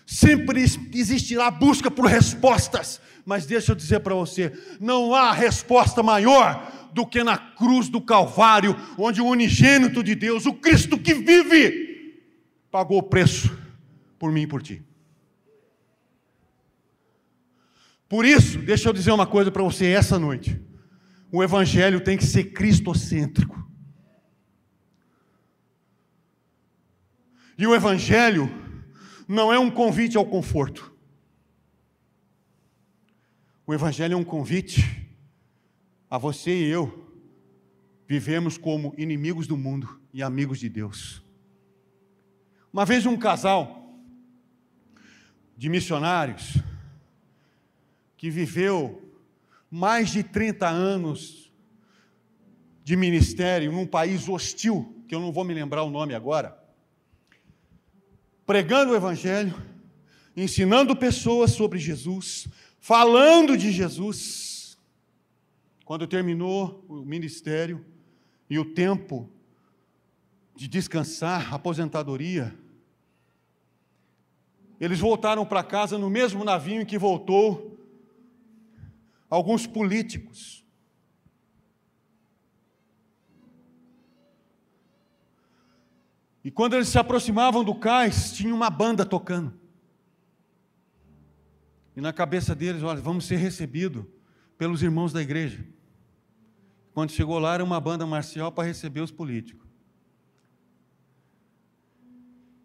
Sempre 0.05 0.63
existirá 0.95 1.51
busca 1.51 1.91
por 1.91 2.07
respostas, 2.07 3.01
mas 3.25 3.47
deixa 3.47 3.73
eu 3.73 3.77
dizer 3.77 4.01
para 4.01 4.15
você: 4.15 4.53
não 4.79 5.15
há 5.15 5.33
resposta 5.33 6.03
maior 6.03 6.91
do 6.95 7.07
que 7.07 7.25
na 7.25 7.39
cruz 7.39 7.89
do 7.91 8.03
Calvário, 8.03 8.77
onde 8.99 9.21
o 9.23 9.27
unigênito 9.27 10.03
de 10.03 10.15
Deus, 10.15 10.45
o 10.45 10.55
Cristo 10.55 10.99
que 10.99 11.13
vive, 11.13 12.23
pagou 12.71 12.99
o 12.99 13.03
preço 13.03 13.55
por 14.19 14.31
mim 14.31 14.43
e 14.43 14.47
por 14.47 14.63
ti. 14.63 14.83
Por 18.09 18.25
isso, 18.25 18.59
deixa 18.59 18.89
eu 18.89 18.95
dizer 18.95 19.13
uma 19.13 19.27
coisa 19.27 19.51
para 19.51 19.63
você 19.63 19.87
essa 19.87 20.19
noite: 20.19 20.59
o 21.31 21.43
Evangelho 21.43 22.01
tem 22.01 22.17
que 22.17 22.25
ser 22.25 22.53
cristocêntrico. 22.53 23.67
E 27.57 27.67
o 27.67 27.75
Evangelho 27.75 28.49
não 29.27 29.53
é 29.53 29.59
um 29.59 29.71
convite 29.71 30.17
ao 30.17 30.25
conforto. 30.25 30.95
O 33.67 33.75
Evangelho 33.75 34.15
é 34.15 34.17
um 34.17 34.25
convite 34.25 35.07
a 36.09 36.17
você 36.17 36.51
e 36.51 36.71
eu 36.71 37.07
vivemos 38.07 38.57
como 38.57 38.95
inimigos 38.97 39.47
do 39.47 39.57
mundo 39.57 40.01
e 40.15 40.23
amigos 40.23 40.59
de 40.59 40.69
Deus. 40.69 41.23
Uma 42.73 42.87
vez 42.87 43.05
um 43.05 43.17
casal 43.17 43.93
de 45.57 45.69
missionários 45.69 46.57
que 48.17 48.31
viveu 48.31 49.08
mais 49.71 50.11
de 50.11 50.23
30 50.23 50.69
anos 50.69 51.53
de 52.83 52.97
ministério 52.97 53.71
num 53.71 53.87
país 53.87 54.29
hostil, 54.29 55.05
que 55.07 55.15
eu 55.15 55.21
não 55.21 55.33
vou 55.33 55.45
me 55.45 55.53
lembrar 55.53 55.83
o 55.83 55.91
nome 55.91 56.15
agora, 56.15 56.59
pregando 58.47 58.93
o 58.93 58.97
Evangelho, 58.97 59.55
ensinando 60.35 60.97
pessoas 60.97 61.51
sobre 61.51 61.79
Jesus, 61.79 62.49
falando 62.79 63.57
de 63.57 63.71
Jesus. 63.71 64.79
Quando 65.85 66.07
terminou 66.07 66.85
o 66.89 67.05
ministério 67.05 67.85
e 68.49 68.59
o 68.59 68.65
tempo 68.65 69.31
de 70.55 70.67
descansar, 70.67 71.53
aposentadoria, 71.53 72.55
eles 74.81 74.99
voltaram 74.99 75.45
para 75.45 75.63
casa 75.63 75.99
no 75.99 76.09
mesmo 76.09 76.45
navio 76.45 76.81
em 76.81 76.87
que 76.87 76.99
voltou 76.99 77.78
alguns 79.29 79.67
políticos. 79.67 80.65
E 86.43 86.51
quando 86.51 86.75
eles 86.75 86.89
se 86.89 86.99
aproximavam 86.99 87.63
do 87.63 87.75
cais, 87.75 88.33
tinha 88.33 88.55
uma 88.55 88.71
banda 88.71 89.05
tocando. 89.05 89.59
E 91.95 92.01
na 92.01 92.13
cabeça 92.13 92.55
deles, 92.55 92.83
olha, 92.83 93.01
vamos 93.01 93.27
ser 93.27 93.37
recebidos 93.37 94.05
pelos 94.57 94.83
irmãos 94.83 95.13
da 95.13 95.21
igreja. 95.21 95.67
Quando 96.95 97.11
chegou 97.11 97.39
lá, 97.39 97.55
era 97.55 97.65
uma 97.65 97.81
banda 97.81 98.07
marcial 98.07 98.51
para 98.51 98.65
receber 98.67 99.01
os 99.01 99.11
políticos. 99.11 99.69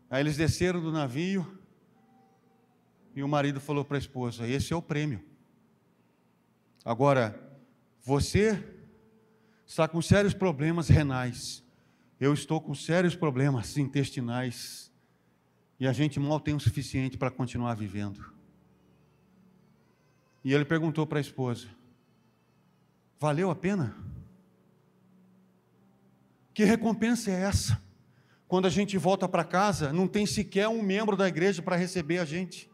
Aí 0.09 0.21
eles 0.21 0.37
desceram 0.37 0.79
do 0.79 0.91
navio 0.91 1.59
e 3.15 3.23
o 3.23 3.27
marido 3.27 3.59
falou 3.59 3.83
para 3.83 3.97
a 3.97 3.99
esposa: 3.99 4.47
Esse 4.47 4.71
é 4.71 4.75
o 4.75 4.81
prêmio. 4.81 5.32
Agora, 6.83 7.39
você 8.03 8.61
está 9.65 9.87
com 9.87 10.01
sérios 10.01 10.33
problemas 10.33 10.87
renais 10.87 11.63
eu 12.23 12.33
estou 12.33 12.61
com 12.61 12.73
sérios 12.73 13.15
problemas 13.17 13.77
intestinais 13.77 14.89
e 15.77 15.85
a 15.85 15.91
gente 15.91 16.21
mal 16.21 16.39
tem 16.39 16.55
o 16.55 16.59
suficiente 16.59 17.17
para 17.17 17.29
continuar 17.29 17.73
vivendo. 17.75 18.31
E 20.41 20.53
ele 20.53 20.63
perguntou 20.63 21.05
para 21.05 21.17
a 21.17 21.21
esposa: 21.21 21.67
Valeu 23.19 23.49
a 23.49 23.55
pena? 23.55 23.93
Que 26.53 26.63
recompensa 26.63 27.29
é 27.29 27.41
essa? 27.41 27.81
Quando 28.47 28.67
a 28.67 28.69
gente 28.69 28.97
volta 28.97 29.27
para 29.27 29.43
casa, 29.43 29.91
não 29.91 30.07
tem 30.07 30.25
sequer 30.25 30.69
um 30.69 30.81
membro 30.81 31.17
da 31.17 31.27
igreja 31.27 31.61
para 31.61 31.75
receber 31.75 32.19
a 32.19 32.25
gente. 32.25 32.69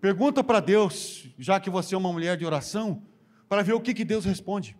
Pergunta 0.00 0.44
para 0.44 0.60
Deus, 0.60 1.28
já 1.38 1.58
que 1.58 1.68
você 1.68 1.94
é 1.94 1.98
uma 1.98 2.12
mulher 2.12 2.36
de 2.36 2.44
oração, 2.46 3.02
para 3.48 3.62
ver 3.62 3.72
o 3.72 3.80
que, 3.80 3.92
que 3.92 4.04
Deus 4.04 4.24
responde. 4.24 4.76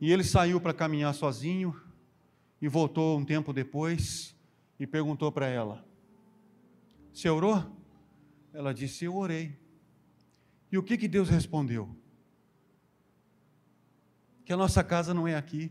E 0.00 0.12
ele 0.12 0.24
saiu 0.24 0.60
para 0.60 0.74
caminhar 0.74 1.14
sozinho 1.14 1.80
e 2.60 2.68
voltou 2.68 3.18
um 3.18 3.24
tempo 3.24 3.52
depois 3.52 4.34
e 4.78 4.86
perguntou 4.86 5.30
para 5.30 5.46
ela: 5.46 5.84
Você 7.12 7.28
orou? 7.28 7.64
Ela 8.52 8.74
disse: 8.74 9.04
Eu 9.04 9.16
orei. 9.16 9.56
E 10.70 10.76
o 10.76 10.82
que, 10.82 10.98
que 10.98 11.06
Deus 11.06 11.28
respondeu? 11.28 11.96
Que 14.44 14.52
a 14.52 14.56
nossa 14.56 14.82
casa 14.82 15.14
não 15.14 15.28
é 15.28 15.36
aqui. 15.36 15.70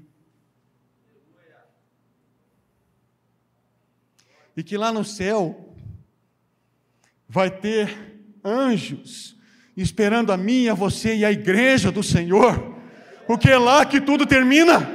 e 4.56 4.63
que 4.63 4.77
lá 4.77 4.92
no 4.92 5.04
céu 5.04 5.75
vai 7.27 7.50
ter 7.50 7.96
anjos 8.44 9.36
esperando 9.75 10.32
a 10.32 10.38
mim, 10.38 10.67
a 10.67 10.74
você 10.74 11.15
e 11.15 11.25
a 11.25 11.32
igreja 11.32 11.91
do 11.91 12.01
Senhor, 12.01 12.75
porque 13.27 13.50
é 13.50 13.58
lá 13.58 13.86
que 13.86 14.00
tudo 14.00 14.25
termina. 14.25 14.89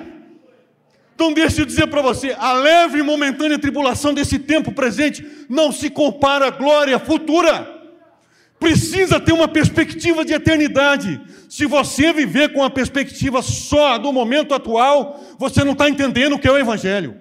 Então, 1.14 1.34
deixa 1.34 1.60
eu 1.60 1.66
dizer 1.66 1.86
para 1.88 2.00
você: 2.00 2.34
a 2.38 2.52
leve 2.54 2.98
e 2.98 3.02
momentânea 3.02 3.58
tribulação 3.58 4.14
desse 4.14 4.38
tempo 4.38 4.72
presente 4.72 5.26
não 5.48 5.70
se 5.70 5.90
compara 5.90 6.46
à 6.46 6.50
glória 6.50 6.98
futura. 6.98 7.78
Precisa 8.58 9.18
ter 9.18 9.32
uma 9.32 9.48
perspectiva 9.48 10.24
de 10.24 10.34
eternidade. 10.34 11.20
Se 11.48 11.64
você 11.66 12.12
viver 12.12 12.52
com 12.52 12.62
a 12.62 12.70
perspectiva 12.70 13.40
só 13.42 13.96
do 13.98 14.12
momento 14.12 14.54
atual, 14.54 15.18
você 15.38 15.64
não 15.64 15.72
está 15.72 15.88
entendendo 15.88 16.34
o 16.34 16.38
que 16.38 16.46
é 16.46 16.52
o 16.52 16.58
Evangelho. 16.58 17.18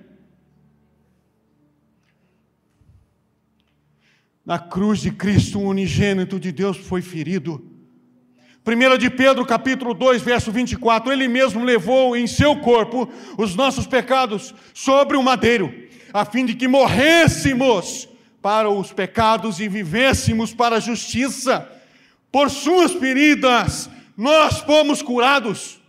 Na 4.49 4.57
cruz 4.57 5.01
de 5.01 5.11
Cristo, 5.11 5.59
o 5.59 5.67
unigênito 5.67 6.39
de 6.39 6.51
Deus 6.51 6.75
foi 6.75 7.03
ferido. 7.03 7.63
1 8.65 8.97
de 8.97 9.07
Pedro, 9.07 9.45
capítulo 9.45 9.93
2, 9.93 10.23
verso 10.23 10.51
24, 10.51 11.13
ele 11.13 11.27
mesmo 11.27 11.63
levou 11.63 12.17
em 12.17 12.25
seu 12.25 12.55
corpo 12.55 13.07
os 13.37 13.53
nossos 13.53 13.85
pecados 13.85 14.55
sobre 14.73 15.15
o 15.15 15.21
madeiro, 15.21 15.71
a 16.11 16.25
fim 16.25 16.47
de 16.47 16.55
que 16.55 16.67
morrêssemos 16.67 18.09
para 18.41 18.71
os 18.71 18.91
pecados 18.91 19.59
e 19.59 19.67
vivêssemos 19.67 20.51
para 20.51 20.77
a 20.77 20.79
justiça. 20.79 21.71
Por 22.31 22.49
suas 22.49 22.93
feridas 22.93 23.87
nós 24.17 24.61
fomos 24.61 25.03
curados. 25.03 25.79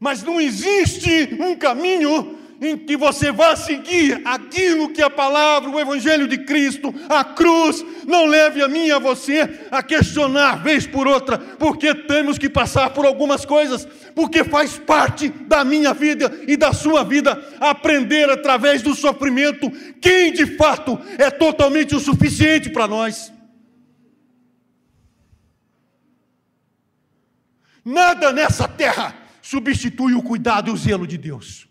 Mas 0.00 0.22
não 0.22 0.40
existe 0.40 1.36
um 1.38 1.54
caminho 1.54 2.33
em 2.60 2.76
que 2.76 2.96
você 2.96 3.32
vá 3.32 3.56
seguir 3.56 4.20
aquilo 4.24 4.90
que 4.90 5.02
a 5.02 5.10
palavra, 5.10 5.70
o 5.70 5.80
Evangelho 5.80 6.26
de 6.26 6.38
Cristo, 6.38 6.94
a 7.08 7.24
cruz, 7.24 7.84
não 8.06 8.26
leve 8.26 8.62
a 8.62 8.68
mim 8.68 8.86
e 8.86 8.92
a 8.92 8.98
você 8.98 9.66
a 9.70 9.82
questionar 9.82 10.62
vez 10.62 10.86
por 10.86 11.06
outra, 11.06 11.38
porque 11.38 11.94
temos 11.94 12.38
que 12.38 12.48
passar 12.48 12.90
por 12.90 13.04
algumas 13.04 13.44
coisas, 13.44 13.86
porque 14.14 14.44
faz 14.44 14.78
parte 14.78 15.28
da 15.28 15.64
minha 15.64 15.92
vida 15.92 16.32
e 16.46 16.56
da 16.56 16.72
sua 16.72 17.04
vida 17.04 17.42
aprender 17.60 18.30
através 18.30 18.82
do 18.82 18.94
sofrimento 18.94 19.70
quem 20.00 20.32
de 20.32 20.46
fato 20.56 20.98
é 21.18 21.30
totalmente 21.30 21.94
o 21.94 22.00
suficiente 22.00 22.70
para 22.70 22.86
nós. 22.86 23.32
Nada 27.84 28.32
nessa 28.32 28.66
terra 28.66 29.14
substitui 29.42 30.14
o 30.14 30.22
cuidado 30.22 30.70
e 30.70 30.72
o 30.72 30.76
zelo 30.76 31.06
de 31.06 31.18
Deus. 31.18 31.68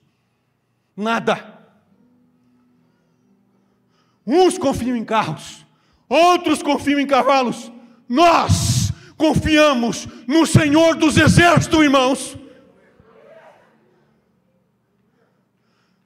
Nada. 0.95 1.53
Uns 4.25 4.57
confiam 4.57 4.95
em 4.95 5.03
carros, 5.03 5.65
outros 6.07 6.63
confiam 6.63 6.99
em 6.99 7.07
cavalos. 7.07 7.71
Nós 8.07 8.91
confiamos 9.17 10.07
no 10.27 10.45
Senhor 10.45 10.95
dos 10.95 11.17
Exércitos, 11.17 11.79
irmãos. 11.81 12.37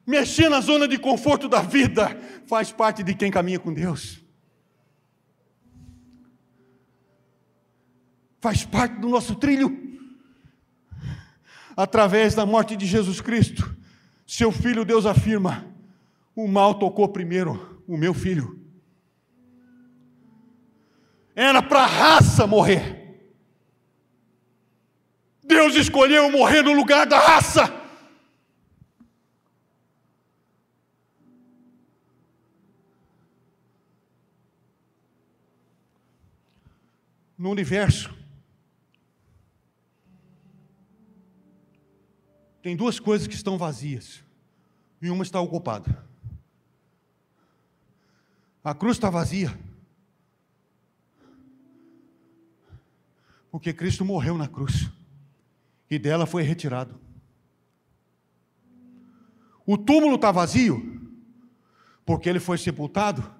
Mexer 0.05 0.49
na 0.49 0.61
zona 0.61 0.87
de 0.87 0.97
conforto 0.97 1.49
da 1.49 1.61
vida 1.61 2.17
faz 2.47 2.71
parte 2.71 3.03
de 3.03 3.13
quem 3.13 3.29
caminha 3.29 3.59
com 3.59 3.73
Deus. 3.73 4.23
Faz 8.39 8.63
parte 8.63 8.99
do 8.99 9.09
nosso 9.09 9.35
trilho. 9.35 9.85
Através 11.75 12.33
da 12.33 12.45
morte 12.45 12.75
de 12.75 12.87
Jesus 12.87 13.21
Cristo, 13.21 13.76
seu 14.27 14.51
filho, 14.51 14.83
Deus 14.83 15.05
afirma: 15.05 15.73
o 16.35 16.47
mal 16.47 16.75
tocou 16.75 17.07
primeiro 17.07 17.81
o 17.87 17.95
meu 17.97 18.13
filho. 18.13 18.61
Era 21.33 21.63
para 21.63 21.83
a 21.83 21.87
raça 21.87 22.45
morrer. 22.45 22.97
Deus 25.43 25.75
escolheu 25.75 26.29
morrer 26.29 26.61
no 26.61 26.73
lugar 26.73 27.05
da 27.05 27.17
raça. 27.17 27.73
No 37.37 37.51
universo, 37.51 38.16
tem 42.67 42.75
duas 42.75 42.99
coisas 42.99 43.25
que 43.29 43.33
estão 43.33 43.57
vazias 43.57 44.21
e 45.01 45.09
uma 45.09 45.23
está 45.23 45.39
ocupada. 45.39 46.05
A 48.61 48.73
cruz 48.73 48.97
está 48.97 49.09
vazia. 49.09 49.57
Porque 53.49 53.71
Cristo 53.71 54.03
morreu 54.03 54.37
na 54.37 54.49
cruz 54.49 54.91
e 55.89 55.97
dela 55.97 56.25
foi 56.25 56.43
retirado. 56.43 56.99
O 59.65 59.77
túmulo 59.77 60.15
está 60.15 60.33
vazio 60.33 61.09
porque 62.05 62.27
ele 62.27 62.41
foi 62.41 62.57
sepultado, 62.57 63.33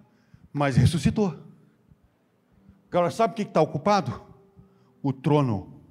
mas 0.53 0.77
ressuscitou. 0.77 1.37
Agora, 2.89 3.11
sabe 3.11 3.33
o 3.33 3.35
que 3.35 3.41
está 3.41 3.59
ocupado? 3.59 4.21
O 5.03 5.11
trono. 5.11 5.81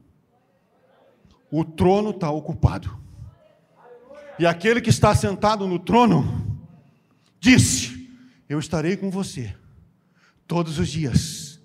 O 1.51 1.66
trono 1.66 2.12
está 2.12 2.31
ocupado. 2.31 3.05
E 4.38 4.46
aquele 4.46 4.81
que 4.81 4.90
está 4.90 5.14
sentado 5.14 5.66
no 5.66 5.79
trono 5.79 6.61
disse: 7.40 8.11
Eu 8.49 8.59
estarei 8.59 8.96
com 8.96 9.11
você 9.11 9.55
todos 10.46 10.79
os 10.79 10.88
dias, 10.88 11.61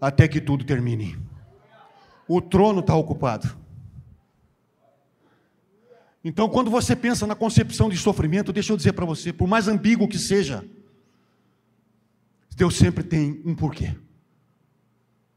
até 0.00 0.26
que 0.26 0.40
tudo 0.40 0.64
termine. 0.64 1.18
O 2.26 2.40
trono 2.40 2.80
está 2.80 2.94
ocupado. 2.94 3.54
Então, 6.24 6.48
quando 6.48 6.70
você 6.70 6.96
pensa 6.96 7.26
na 7.26 7.34
concepção 7.34 7.90
de 7.90 7.98
sofrimento, 7.98 8.52
deixa 8.52 8.72
eu 8.72 8.76
dizer 8.78 8.94
para 8.94 9.04
você, 9.04 9.30
por 9.30 9.46
mais 9.46 9.68
ambíguo 9.68 10.08
que 10.08 10.18
seja, 10.18 10.64
Deus 12.56 12.76
sempre 12.76 13.04
tem 13.04 13.42
um 13.44 13.54
porquê, 13.54 13.94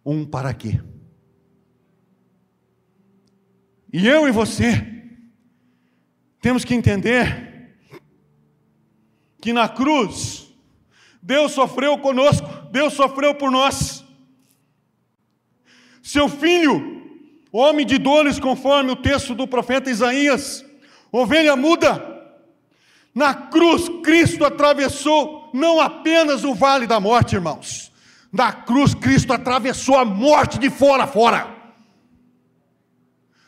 um 0.06 0.26
para 0.26 0.54
quê. 0.54 0.80
E 3.92 4.08
eu 4.08 4.30
e 4.30 4.32
você 4.32 4.97
temos 6.48 6.64
que 6.64 6.74
entender 6.74 7.76
que 9.42 9.52
na 9.52 9.68
cruz, 9.68 10.48
Deus 11.22 11.52
sofreu 11.52 11.98
conosco, 11.98 12.48
Deus 12.72 12.94
sofreu 12.94 13.36
por 13.36 13.52
nós. 13.52 14.02
Seu 16.02 16.30
filho, 16.30 17.06
homem 17.52 17.86
de 17.86 17.98
dores, 17.98 18.40
conforme 18.40 18.92
o 18.94 18.96
texto 18.96 19.36
do 19.36 19.46
profeta 19.46 19.92
Isaías, 19.92 20.64
ovelha 21.12 21.58
muda, 21.58 22.02
na 23.14 23.34
cruz 23.34 23.90
Cristo 24.02 24.46
atravessou 24.46 25.50
não 25.54 25.82
apenas 25.82 26.46
o 26.46 26.56
vale 26.56 26.88
da 26.88 26.98
morte, 26.98 27.36
irmãos, 27.36 27.92
na 28.32 28.54
cruz 28.54 28.94
Cristo 28.94 29.34
atravessou 29.34 29.98
a 29.98 30.06
morte 30.06 30.58
de 30.58 30.70
fora 30.70 31.04
a 31.04 31.08
fora. 31.08 31.57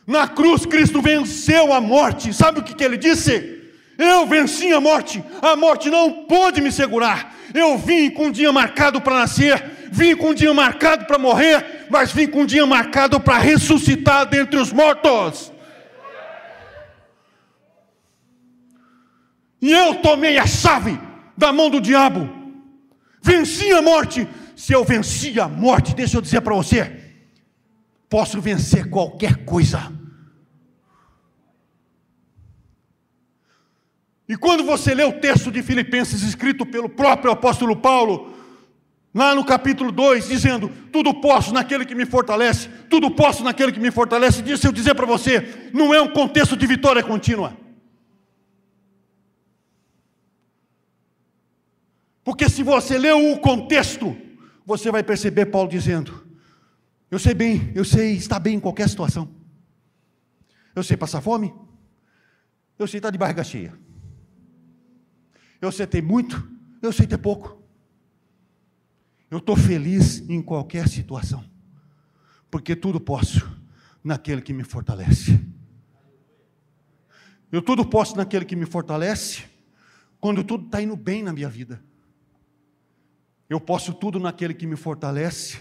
Na 0.10 0.28
cruz, 0.28 0.66
Cristo 0.66 1.04
venceu 1.04 1.72
a 1.72 1.80
morte. 1.80 2.34
Sabe 2.34 2.60
o 2.62 2.64
que, 2.64 2.74
que 2.74 2.84
ele 2.84 2.98
disse? 2.98 3.62
Eu 3.96 4.26
venci 4.26 4.74
a 4.74 4.82
morte, 4.82 5.24
a 5.40 5.56
morte 5.56 5.88
não 5.88 6.26
pôde 6.26 6.62
me 6.62 6.72
segurar. 6.72 7.36
Eu 7.54 7.78
vim 7.78 8.10
com 8.10 8.26
um 8.26 8.32
dia 8.32 8.52
marcado 8.52 9.00
para 9.00 9.20
nascer, 9.20 9.64
vim 9.92 10.16
com 10.16 10.30
um 10.30 10.34
dia 10.34 10.52
marcado 10.52 11.06
para 11.06 11.20
morrer, 11.20 11.86
mas 11.92 12.12
vim 12.12 12.26
com 12.26 12.42
um 12.42 12.46
dia 12.46 12.66
marcado 12.66 13.20
para 13.20 13.38
ressuscitar 13.38 14.26
dentre 14.26 14.60
os 14.60 14.74
mortos. 14.74 15.52
E 19.62 19.72
eu 19.72 19.94
tomei 19.94 20.40
a 20.40 20.48
chave 20.48 21.00
da 21.38 21.54
mão 21.54 21.70
do 21.70 21.80
diabo, 21.80 22.28
venci 23.22 23.72
a 23.74 23.82
morte. 23.82 24.28
Se 24.56 24.74
eu 24.74 24.84
venci 24.84 25.40
a 25.40 25.48
morte, 25.48 25.94
deixa 25.94 26.18
eu 26.18 26.22
dizer 26.22 26.42
para 26.42 26.56
você, 26.56 27.00
posso 28.10 28.42
vencer 28.42 28.90
qualquer 28.90 29.46
coisa 29.46 29.99
E 34.30 34.38
quando 34.38 34.64
você 34.64 34.94
lê 34.94 35.04
o 35.04 35.20
texto 35.20 35.52
de 35.52 35.64
Filipenses 35.64 36.22
escrito 36.22 36.64
pelo 36.64 36.88
próprio 36.88 37.32
apóstolo 37.32 37.76
Paulo, 37.76 38.32
lá 39.12 39.34
no 39.34 39.44
capítulo 39.44 39.92
2, 39.92 40.28
dizendo: 40.28 40.70
Tudo 40.94 41.16
posso 41.16 41.52
naquele 41.52 41.84
que 41.84 41.96
me 41.96 42.06
fortalece, 42.06 42.70
tudo 42.88 43.10
posso 43.10 43.44
naquele 43.44 43.72
que 43.72 43.80
me 43.80 43.90
fortalece, 43.90 44.44
deixa 44.44 44.68
eu 44.68 44.72
dizer 44.72 44.94
para 44.94 45.08
você, 45.08 45.72
não 45.74 45.96
é 45.96 46.00
um 46.00 46.14
contexto 46.14 46.56
de 46.56 46.68
vitória 46.68 47.02
contínua. 47.02 47.58
Porque 52.24 52.48
se 52.48 52.62
você 52.62 53.00
lê 53.00 53.12
o 53.12 53.36
contexto, 53.40 54.16
você 54.64 54.92
vai 54.92 55.02
perceber 55.02 55.48
Paulo 55.48 55.68
dizendo: 55.68 56.24
Eu 57.10 57.18
sei 57.18 57.34
bem, 57.34 57.72
eu 57.74 57.84
sei 57.84 58.12
estar 58.12 58.40
bem 58.40 58.58
em 58.58 58.60
qualquer 58.60 58.88
situação. 58.88 59.28
Eu 60.76 60.84
sei 60.84 60.96
passar 60.96 61.20
fome, 61.20 61.52
eu 62.78 62.86
sei 62.86 63.00
estar 63.00 63.10
de 63.10 63.18
barriga 63.18 63.44
cheia. 63.44 63.89
Eu 65.62 65.72
sei 65.72 66.02
muito, 66.02 66.50
eu 66.82 66.92
sei 66.92 67.08
pouco. 67.18 67.62
Eu 69.30 69.38
estou 69.38 69.56
feliz 69.56 70.28
em 70.30 70.42
qualquer 70.42 70.88
situação, 70.88 71.44
porque 72.50 72.76
tudo 72.76 73.00
posso 73.00 73.48
naquele 74.04 74.42
que 74.42 74.54
me 74.54 74.64
fortalece. 74.64 75.40
Eu 77.52 77.62
tudo 77.62 77.86
posso 77.86 78.16
naquele 78.16 78.46
que 78.46 78.56
me 78.56 78.66
fortalece, 78.66 79.44
quando 80.20 80.44
tudo 80.44 80.66
está 80.66 80.82
indo 80.82 80.96
bem 80.96 81.24
na 81.24 81.34
minha 81.34 81.50
vida. 81.50 81.84
Eu 83.50 83.60
posso 83.60 83.94
tudo 83.94 84.20
naquele 84.20 84.54
que 84.54 84.68
me 84.68 84.76
fortalece, 84.76 85.60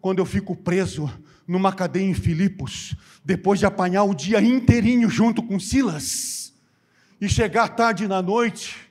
quando 0.00 0.18
eu 0.18 0.26
fico 0.26 0.56
preso 0.56 1.10
numa 1.46 1.72
cadeia 1.72 2.04
em 2.04 2.14
Filipos, 2.14 2.96
depois 3.24 3.58
de 3.58 3.66
apanhar 3.66 4.04
o 4.04 4.14
dia 4.14 4.40
inteirinho 4.40 5.08
junto 5.08 5.42
com 5.42 5.60
Silas, 5.60 6.54
e 7.20 7.28
chegar 7.28 7.68
tarde 7.68 8.06
na 8.06 8.20
noite, 8.20 8.85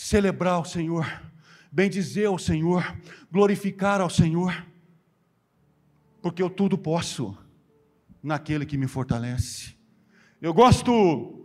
celebrar 0.00 0.54
ao 0.54 0.64
Senhor, 0.64 1.04
bendizer 1.72 2.28
ao 2.28 2.38
Senhor, 2.38 2.96
glorificar 3.32 4.00
ao 4.00 4.08
Senhor, 4.08 4.64
porque 6.22 6.40
eu 6.40 6.48
tudo 6.48 6.78
posso 6.78 7.36
naquele 8.22 8.64
que 8.64 8.78
me 8.78 8.86
fortalece. 8.86 9.74
Eu 10.40 10.54
gosto 10.54 11.44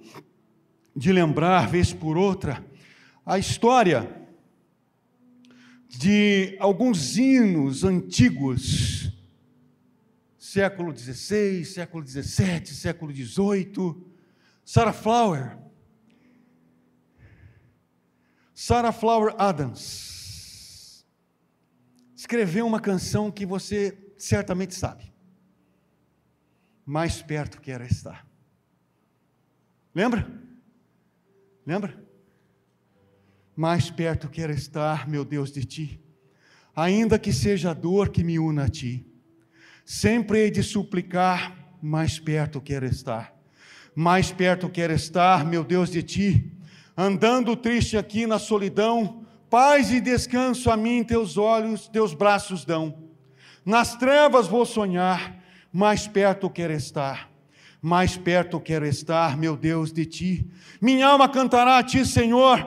de 0.95 1.11
lembrar, 1.11 1.67
vez 1.67 1.91
por 1.91 2.15
outra, 2.15 2.63
a 3.25 3.39
história 3.39 4.07
de 5.89 6.55
alguns 6.59 7.17
hinos 7.17 7.83
antigos, 7.83 9.11
século 10.37 10.95
XVI, 10.95 11.65
século 11.65 12.05
XVII, 12.05 12.67
século 12.67 13.11
XVIII. 13.11 13.95
Sarah 14.63 14.93
Flower, 14.93 15.57
Sarah 18.53 18.91
Flower 18.91 19.33
Adams, 19.37 21.05
escreveu 22.15 22.67
uma 22.67 22.79
canção 22.79 23.31
que 23.31 23.45
você 23.45 23.97
certamente 24.17 24.75
sabe. 24.75 25.11
Mais 26.85 27.21
perto 27.21 27.59
quero 27.59 27.83
estar. 27.83 28.27
Lembra? 29.93 30.27
Lembra? 31.65 32.01
Mais 33.55 33.89
perto 33.89 34.29
quero 34.29 34.51
estar, 34.51 35.07
meu 35.07 35.23
Deus, 35.23 35.51
de 35.51 35.63
ti, 35.63 36.01
ainda 36.75 37.19
que 37.19 37.31
seja 37.31 37.71
a 37.71 37.73
dor 37.73 38.09
que 38.09 38.23
me 38.23 38.39
una 38.39 38.65
a 38.65 38.69
ti. 38.69 39.05
Sempre 39.85 40.39
hei 40.39 40.51
de 40.51 40.63
suplicar, 40.63 41.77
mais 41.81 42.19
perto 42.19 42.61
quero 42.61 42.85
estar. 42.85 43.33
Mais 43.95 44.31
perto 44.31 44.69
quero 44.69 44.93
estar, 44.93 45.45
meu 45.45 45.63
Deus, 45.63 45.89
de 45.89 46.01
ti. 46.01 46.52
Andando 46.95 47.55
triste 47.55 47.97
aqui 47.97 48.27
na 48.27 48.39
solidão, 48.39 49.25
paz 49.49 49.91
e 49.91 49.99
descanso 49.99 50.69
a 50.69 50.77
mim 50.77 51.03
teus 51.03 51.37
olhos, 51.37 51.87
teus 51.87 52.13
braços 52.13 52.65
dão. 52.65 52.95
Nas 53.65 53.95
trevas 53.95 54.47
vou 54.47 54.65
sonhar, 54.65 55.35
mais 55.71 56.07
perto 56.07 56.49
quero 56.49 56.73
estar 56.73 57.33
mais 57.83 58.15
perto 58.15 58.61
quero 58.61 58.85
estar, 58.85 59.35
meu 59.35 59.57
Deus, 59.57 59.91
de 59.91 60.05
ti. 60.05 60.47
Minha 60.79 61.07
alma 61.07 61.27
cantará 61.27 61.79
a 61.79 61.83
ti, 61.83 62.05
Senhor, 62.05 62.65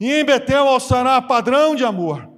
e 0.00 0.12
em 0.12 0.24
Betel 0.24 0.66
alçará 0.66 1.22
padrão 1.22 1.76
de 1.76 1.84
amor. 1.84 2.28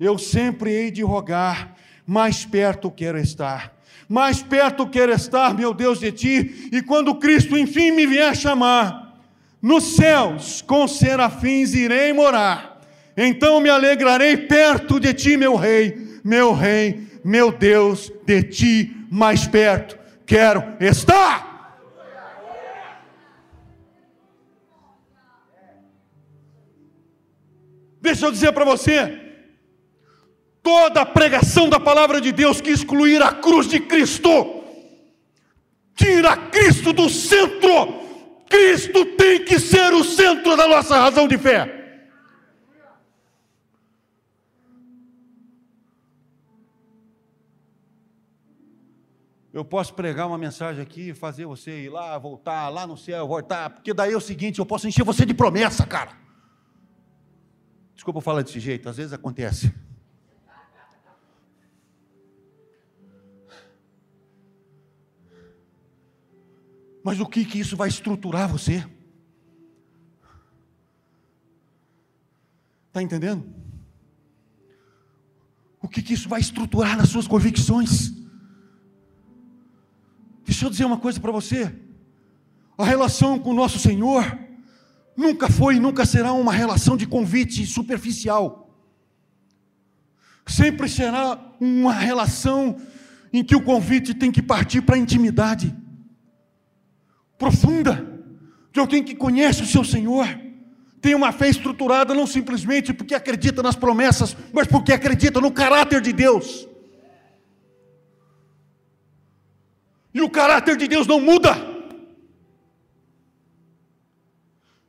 Eu 0.00 0.16
sempre 0.16 0.72
hei 0.72 0.90
de 0.90 1.02
rogar, 1.02 1.74
mais 2.06 2.42
perto 2.42 2.90
quero 2.90 3.18
estar. 3.18 3.76
Mais 4.08 4.42
perto 4.42 4.88
quero 4.88 5.12
estar, 5.12 5.54
meu 5.54 5.74
Deus, 5.74 6.00
de 6.00 6.10
ti, 6.10 6.70
e 6.72 6.80
quando 6.80 7.14
Cristo 7.16 7.54
enfim 7.54 7.90
me 7.90 8.06
vier 8.06 8.34
chamar, 8.34 9.03
nos 9.64 9.96
céus 9.96 10.60
com 10.60 10.86
serafins 10.86 11.72
irei 11.72 12.12
morar. 12.12 12.82
Então 13.16 13.60
me 13.60 13.70
alegrarei 13.70 14.36
perto 14.36 15.00
de 15.00 15.14
ti, 15.14 15.38
meu 15.38 15.56
rei, 15.56 16.20
meu 16.22 16.52
rei, 16.52 17.06
meu 17.24 17.50
Deus, 17.50 18.12
de 18.26 18.42
ti 18.42 18.94
mais 19.10 19.46
perto 19.46 20.04
quero 20.26 20.62
estar. 20.80 21.54
Deixa 28.02 28.26
eu 28.26 28.32
dizer 28.32 28.52
para 28.52 28.66
você, 28.66 29.18
toda 30.62 31.00
a 31.00 31.06
pregação 31.06 31.70
da 31.70 31.80
palavra 31.80 32.20
de 32.20 32.32
Deus 32.32 32.60
que 32.60 32.70
excluir 32.70 33.22
a 33.22 33.32
cruz 33.32 33.66
de 33.66 33.80
Cristo, 33.80 34.62
tira 35.94 36.36
Cristo 36.36 36.92
do 36.92 37.08
centro. 37.08 38.03
Cristo 38.48 39.04
tem 39.16 39.44
que 39.44 39.58
ser 39.58 39.92
o 39.92 40.04
centro 40.04 40.56
da 40.56 40.68
nossa 40.68 40.98
razão 40.98 41.26
de 41.26 41.38
fé. 41.38 41.84
Eu 49.52 49.64
posso 49.64 49.94
pregar 49.94 50.26
uma 50.26 50.36
mensagem 50.36 50.82
aqui, 50.82 51.14
fazer 51.14 51.46
você 51.46 51.84
ir 51.84 51.88
lá, 51.88 52.18
voltar, 52.18 52.68
lá 52.70 52.88
no 52.88 52.96
céu, 52.96 53.28
voltar, 53.28 53.70
porque 53.70 53.94
daí 53.94 54.12
é 54.12 54.16
o 54.16 54.20
seguinte, 54.20 54.58
eu 54.58 54.66
posso 54.66 54.88
encher 54.88 55.04
você 55.04 55.24
de 55.24 55.32
promessa, 55.32 55.86
cara. 55.86 56.10
Desculpa 57.94 58.20
falar 58.20 58.42
desse 58.42 58.58
jeito, 58.58 58.88
às 58.88 58.96
vezes 58.96 59.12
acontece. 59.12 59.72
Mas 67.14 67.20
o 67.20 67.26
que 67.26 67.44
que 67.44 67.60
isso 67.60 67.76
vai 67.76 67.88
estruturar 67.88 68.48
você? 68.48 68.84
Está 72.88 73.00
entendendo? 73.00 73.46
O 75.80 75.86
que 75.86 76.02
que 76.02 76.12
isso 76.12 76.28
vai 76.28 76.40
estruturar 76.40 76.96
nas 76.96 77.10
suas 77.10 77.28
convicções? 77.28 78.12
Deixa 80.44 80.66
eu 80.66 80.70
dizer 80.70 80.84
uma 80.84 80.98
coisa 80.98 81.20
para 81.20 81.30
você. 81.30 81.72
A 82.76 82.84
relação 82.84 83.38
com 83.38 83.50
o 83.50 83.54
nosso 83.54 83.78
Senhor 83.78 84.24
Nunca 85.16 85.48
foi 85.48 85.76
e 85.76 85.78
nunca 85.80 86.04
será 86.04 86.32
uma 86.32 86.52
relação 86.52 86.96
de 86.96 87.06
convite 87.06 87.64
superficial. 87.64 88.76
Sempre 90.44 90.88
será 90.88 91.38
uma 91.60 91.92
relação 91.92 92.76
em 93.32 93.44
que 93.44 93.54
o 93.54 93.62
convite 93.62 94.14
tem 94.14 94.32
que 94.32 94.42
partir 94.42 94.82
para 94.82 94.96
a 94.96 94.98
intimidade 94.98 95.83
profunda 97.44 97.92
de 98.72 98.80
alguém 98.80 99.02
que 99.02 99.14
conhece 99.14 99.62
o 99.62 99.66
seu 99.66 99.84
Senhor, 99.84 100.26
tem 101.00 101.14
uma 101.14 101.30
fé 101.30 101.48
estruturada 101.50 102.14
não 102.14 102.26
simplesmente 102.26 102.94
porque 102.94 103.14
acredita 103.14 103.62
nas 103.62 103.76
promessas, 103.76 104.34
mas 104.50 104.66
porque 104.66 104.92
acredita 104.92 105.40
no 105.42 105.52
caráter 105.52 106.00
de 106.00 106.12
Deus. 106.12 106.66
E 110.14 110.22
o 110.22 110.30
caráter 110.30 110.76
de 110.78 110.88
Deus 110.88 111.06
não 111.06 111.20
muda. 111.20 111.54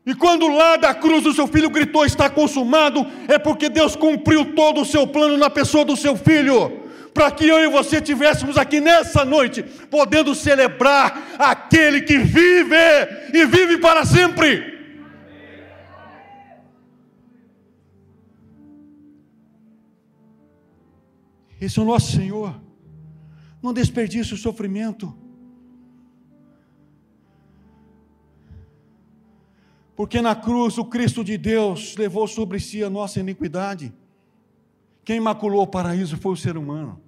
E 0.05 0.15
quando 0.15 0.47
lá 0.47 0.77
da 0.77 0.93
cruz 0.93 1.25
o 1.25 1.33
seu 1.33 1.47
filho 1.47 1.69
gritou: 1.69 2.05
Está 2.05 2.29
consumado, 2.29 3.05
é 3.27 3.37
porque 3.37 3.67
Deus 3.67 3.95
cumpriu 3.97 4.55
todo 4.55 4.81
o 4.81 4.85
seu 4.85 5.05
plano 5.05 5.35
na 5.35 5.49
pessoa 5.49 5.83
do 5.83 5.97
seu 5.97 6.15
filho, 6.15 6.84
para 7.15 7.31
que 7.31 7.47
eu 7.47 7.59
e 7.59 7.69
você 7.69 8.01
tivéssemos 8.01 8.57
aqui 8.57 8.81
nessa 8.81 9.23
noite, 9.23 9.63
podendo 9.63 10.35
celebrar 10.35 11.37
aquele 11.39 12.01
que 12.01 12.17
vive 12.17 12.75
e 13.33 13.45
vive 13.45 13.77
para 13.77 14.05
sempre. 14.05 14.75
Esse 21.61 21.79
é 21.79 21.81
o 21.81 21.85
nosso 21.85 22.11
Senhor. 22.11 22.61
Não 23.63 23.71
desperdice 23.71 24.33
o 24.33 24.37
sofrimento. 24.37 25.17
Porque 29.95 30.21
na 30.21 30.35
cruz 30.35 30.77
o 30.77 30.83
Cristo 30.83 31.23
de 31.23 31.37
Deus 31.37 31.95
levou 31.95 32.27
sobre 32.27 32.59
si 32.59 32.83
a 32.83 32.89
nossa 32.89 33.21
iniquidade. 33.21 33.93
Quem 35.05 35.21
maculou 35.21 35.61
o 35.61 35.67
paraíso 35.67 36.17
foi 36.17 36.33
o 36.33 36.37
ser 36.37 36.57
humano. 36.57 37.04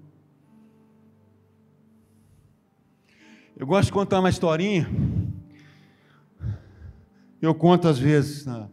Eu 3.58 3.66
gosto 3.66 3.88
de 3.88 3.94
contar 3.94 4.20
uma 4.20 4.30
historinha. 4.30 4.88
Eu 7.42 7.54
conto 7.56 7.88
às 7.88 7.98
vezes. 7.98 8.46
Né? 8.46 8.70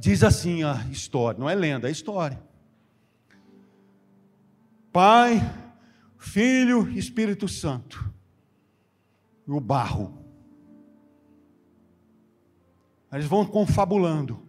Diz 0.00 0.24
assim 0.24 0.64
a 0.64 0.74
história, 0.90 1.38
não 1.38 1.48
é 1.48 1.54
lenda, 1.54 1.88
é 1.88 1.92
história. 1.92 2.42
Pai, 4.92 5.40
Filho, 6.18 6.88
Espírito 6.90 7.46
Santo. 7.46 8.12
O 9.46 9.60
barro 9.60 10.24
eles 13.14 13.26
vão 13.26 13.46
confabulando. 13.46 14.42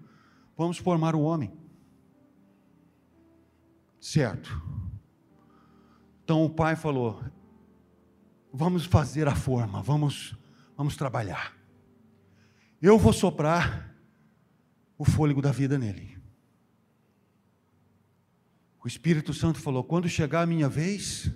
Vamos 0.58 0.80
formar 0.80 1.16
o 1.16 1.22
homem. 1.22 1.54
Certo. 4.00 4.60
Então 6.24 6.44
o 6.44 6.50
pai 6.50 6.76
falou: 6.76 7.22
Vamos 8.58 8.86
fazer 8.86 9.28
a 9.28 9.36
forma, 9.36 9.82
vamos, 9.82 10.34
vamos 10.78 10.96
trabalhar. 10.96 11.54
Eu 12.82 12.98
vou 12.98 13.12
soprar 13.12 13.94
o 14.98 15.04
fôlego 15.04 15.42
da 15.42 15.52
vida 15.52 15.78
nele. 15.78 16.18
O 18.82 18.88
Espírito 18.88 19.34
Santo 19.34 19.60
falou: 19.60 19.84
quando 19.84 20.08
chegar 20.08 20.44
a 20.44 20.46
minha 20.46 20.70
vez, 20.70 21.30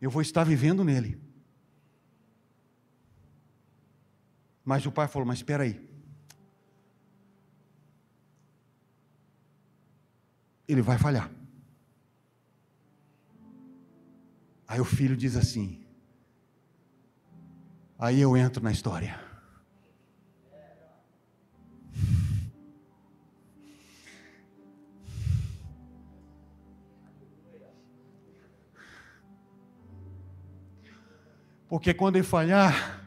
eu 0.00 0.08
vou 0.08 0.22
estar 0.22 0.42
vivendo 0.42 0.82
nele. 0.82 1.20
Mas 4.64 4.86
o 4.86 4.90
pai 4.90 5.06
falou: 5.06 5.28
Mas 5.28 5.40
espera 5.40 5.64
aí. 5.64 5.86
Ele 10.66 10.80
vai 10.80 10.96
falhar. 10.96 11.41
Aí 14.72 14.80
o 14.80 14.86
filho 14.86 15.14
diz 15.14 15.36
assim: 15.36 15.84
Aí 17.98 18.18
eu 18.18 18.34
entro 18.34 18.64
na 18.64 18.72
história. 18.72 19.20
Porque 31.68 31.92
quando 31.92 32.16
ele 32.16 32.24
falhar, 32.24 33.06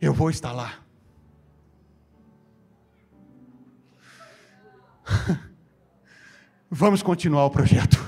eu 0.00 0.14
vou 0.14 0.30
estar 0.30 0.52
lá. 0.52 0.82
Vamos 6.70 7.02
continuar 7.02 7.44
o 7.44 7.50
projeto. 7.50 8.07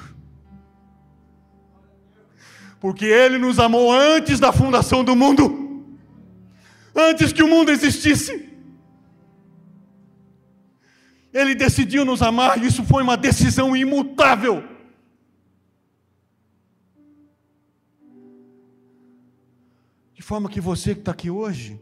Porque 2.81 3.05
Ele 3.05 3.37
nos 3.37 3.59
amou 3.59 3.93
antes 3.93 4.41
da 4.41 4.51
fundação 4.53 5.05
do 5.05 5.15
mundo, 5.15 5.87
antes 6.97 7.31
que 7.33 7.43
o 7.43 7.49
mundo 7.49 7.71
existisse. 7.71 8.49
Ele 11.33 11.55
decidiu 11.55 12.05
nos 12.05 12.23
amar, 12.23 12.59
e 12.59 12.67
isso 12.67 12.83
foi 12.83 13.03
uma 13.03 13.17
decisão 13.17 13.77
imutável. 13.77 14.65
De 20.15 20.23
forma 20.23 20.49
que 20.49 20.61
você 20.61 20.95
que 20.95 21.01
está 21.01 21.13
aqui 21.13 21.31
hoje, 21.31 21.79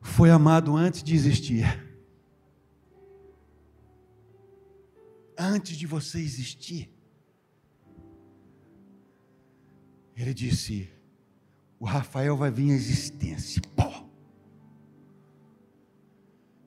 foi 0.00 0.30
amado 0.30 0.76
antes 0.76 1.02
de 1.02 1.14
existir. 1.14 1.91
Antes 5.44 5.76
de 5.76 5.88
você 5.88 6.20
existir. 6.20 6.88
Ele 10.14 10.32
disse: 10.32 10.88
O 11.80 11.84
Rafael 11.84 12.36
vai 12.36 12.48
vir 12.48 12.70
à 12.70 12.74
existência. 12.74 13.60
Pô. 13.74 13.90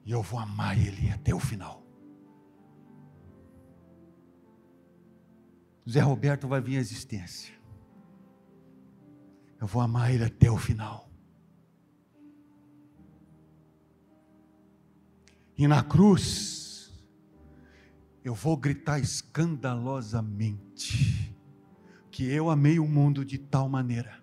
E 0.03 0.11
eu 0.11 0.21
vou 0.21 0.37
amar 0.37 0.77
ele 0.77 1.09
até 1.09 1.33
o 1.33 1.39
final. 1.39 1.81
Zé 5.89 6.01
Roberto 6.01 6.45
vai 6.45 6.59
vir 6.59 6.75
à 6.77 6.81
existência. 6.81 7.55
Eu 9.57 9.67
vou 9.67 9.81
amar 9.81 10.13
ele 10.13 10.25
até 10.25 10.51
o 10.51 10.57
final. 10.57 11.09
E 15.57 15.65
na 15.65 15.81
cruz, 15.81 16.64
eu 18.25 18.35
vou 18.35 18.57
gritar 18.57 18.99
escandalosamente 18.99 21.33
que 22.11 22.25
eu 22.25 22.49
amei 22.49 22.77
o 22.79 22.87
mundo 22.87 23.23
de 23.23 23.37
tal 23.37 23.69
maneira 23.69 24.21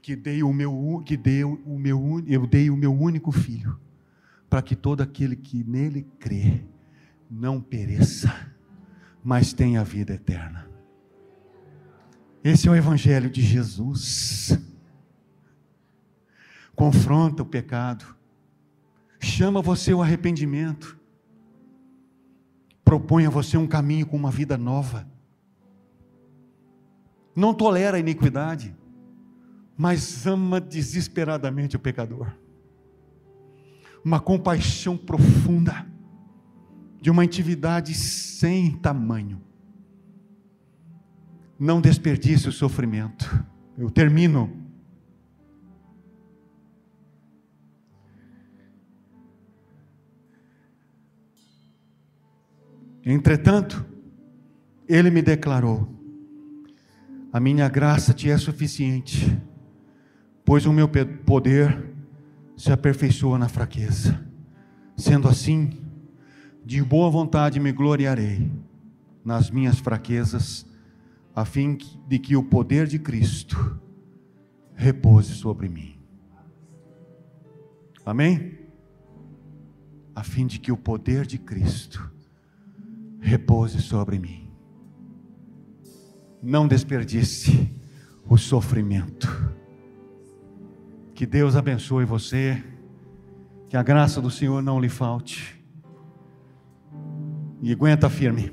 que 0.00 0.14
dei 0.14 0.44
o 0.44 0.52
meu 0.52 1.02
que 1.04 1.16
dei 1.16 1.42
o 1.42 1.78
meu 1.78 2.22
eu 2.28 2.46
dei 2.46 2.70
o 2.70 2.76
meu 2.76 2.94
único 2.94 3.32
filho 3.32 3.80
para 4.48 4.62
que 4.62 4.76
todo 4.76 5.00
aquele 5.00 5.34
que 5.34 5.64
nele 5.64 6.06
crê 6.18 6.64
não 7.30 7.60
pereça, 7.60 8.52
mas 9.22 9.52
tenha 9.52 9.84
vida 9.84 10.14
eterna. 10.14 10.68
Esse 12.42 12.68
é 12.68 12.70
o 12.70 12.76
Evangelho 12.76 13.28
de 13.28 13.42
Jesus. 13.42 14.58
Confronta 16.74 17.42
o 17.42 17.46
pecado, 17.46 18.04
chama 19.18 19.62
você 19.62 19.92
ao 19.92 20.02
arrependimento, 20.02 20.98
propõe 22.86 23.26
a 23.26 23.30
você 23.30 23.58
um 23.58 23.66
caminho 23.66 24.06
com 24.06 24.16
uma 24.16 24.30
vida 24.30 24.56
nova. 24.56 25.06
Não 27.34 27.52
tolera 27.52 27.98
a 27.98 28.00
iniquidade, 28.00 28.74
mas 29.76 30.26
ama 30.26 30.58
desesperadamente 30.58 31.76
o 31.76 31.78
pecador. 31.78 32.32
Uma 34.02 34.20
compaixão 34.20 34.96
profunda, 34.96 35.86
de 37.02 37.10
uma 37.10 37.26
intimidade 37.26 37.92
sem 37.92 38.72
tamanho 38.72 39.44
não 41.58 41.80
desperdice 41.80 42.48
o 42.48 42.52
sofrimento. 42.52 43.44
Eu 43.76 43.90
termino. 43.90 44.65
Entretanto, 53.08 53.86
ele 54.88 55.12
me 55.12 55.22
declarou: 55.22 55.88
A 57.32 57.38
minha 57.38 57.68
graça 57.68 58.12
te 58.12 58.28
é 58.28 58.36
suficiente, 58.36 59.40
pois 60.44 60.66
o 60.66 60.72
meu 60.72 60.88
poder 61.24 61.94
se 62.56 62.72
aperfeiçoa 62.72 63.38
na 63.38 63.48
fraqueza. 63.48 64.20
Sendo 64.96 65.28
assim, 65.28 65.70
de 66.64 66.82
boa 66.82 67.08
vontade 67.08 67.60
me 67.60 67.70
gloriarei 67.70 68.50
nas 69.24 69.52
minhas 69.52 69.78
fraquezas 69.78 70.66
a 71.32 71.44
fim 71.44 71.78
de 72.08 72.18
que 72.18 72.34
o 72.34 72.42
poder 72.42 72.88
de 72.88 72.98
Cristo 72.98 73.78
repouse 74.74 75.34
sobre 75.34 75.68
mim. 75.68 75.96
Amém? 78.04 78.58
A 80.12 80.24
fim 80.24 80.46
de 80.46 80.58
que 80.58 80.72
o 80.72 80.76
poder 80.76 81.26
de 81.26 81.38
Cristo 81.38 82.15
repouse 83.20 83.80
sobre 83.80 84.18
mim. 84.18 84.50
Não 86.42 86.66
desperdice 86.68 87.74
o 88.28 88.36
sofrimento. 88.36 89.28
Que 91.14 91.26
Deus 91.26 91.56
abençoe 91.56 92.04
você. 92.04 92.62
Que 93.68 93.76
a 93.76 93.82
graça 93.82 94.20
do 94.20 94.30
Senhor 94.30 94.62
não 94.62 94.80
lhe 94.80 94.88
falte. 94.88 95.60
E 97.60 97.72
aguenta 97.72 98.08
firme. 98.08 98.52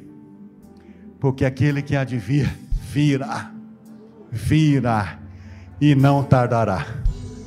Porque 1.19 1.45
aquele 1.45 1.82
que 1.82 1.95
há 1.95 2.04
de 2.04 2.17
vir 2.17 2.52
virá, 2.91 3.54
virá 4.32 5.19
e 5.80 5.95
não 5.95 6.23
tardará. 6.23 6.86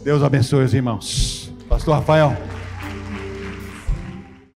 Deus 0.05 0.23
abençoe 0.23 0.65
os 0.65 0.75
irmãos. 0.75 1.53
Pastor 1.69 1.95
Rafael. 1.95 2.56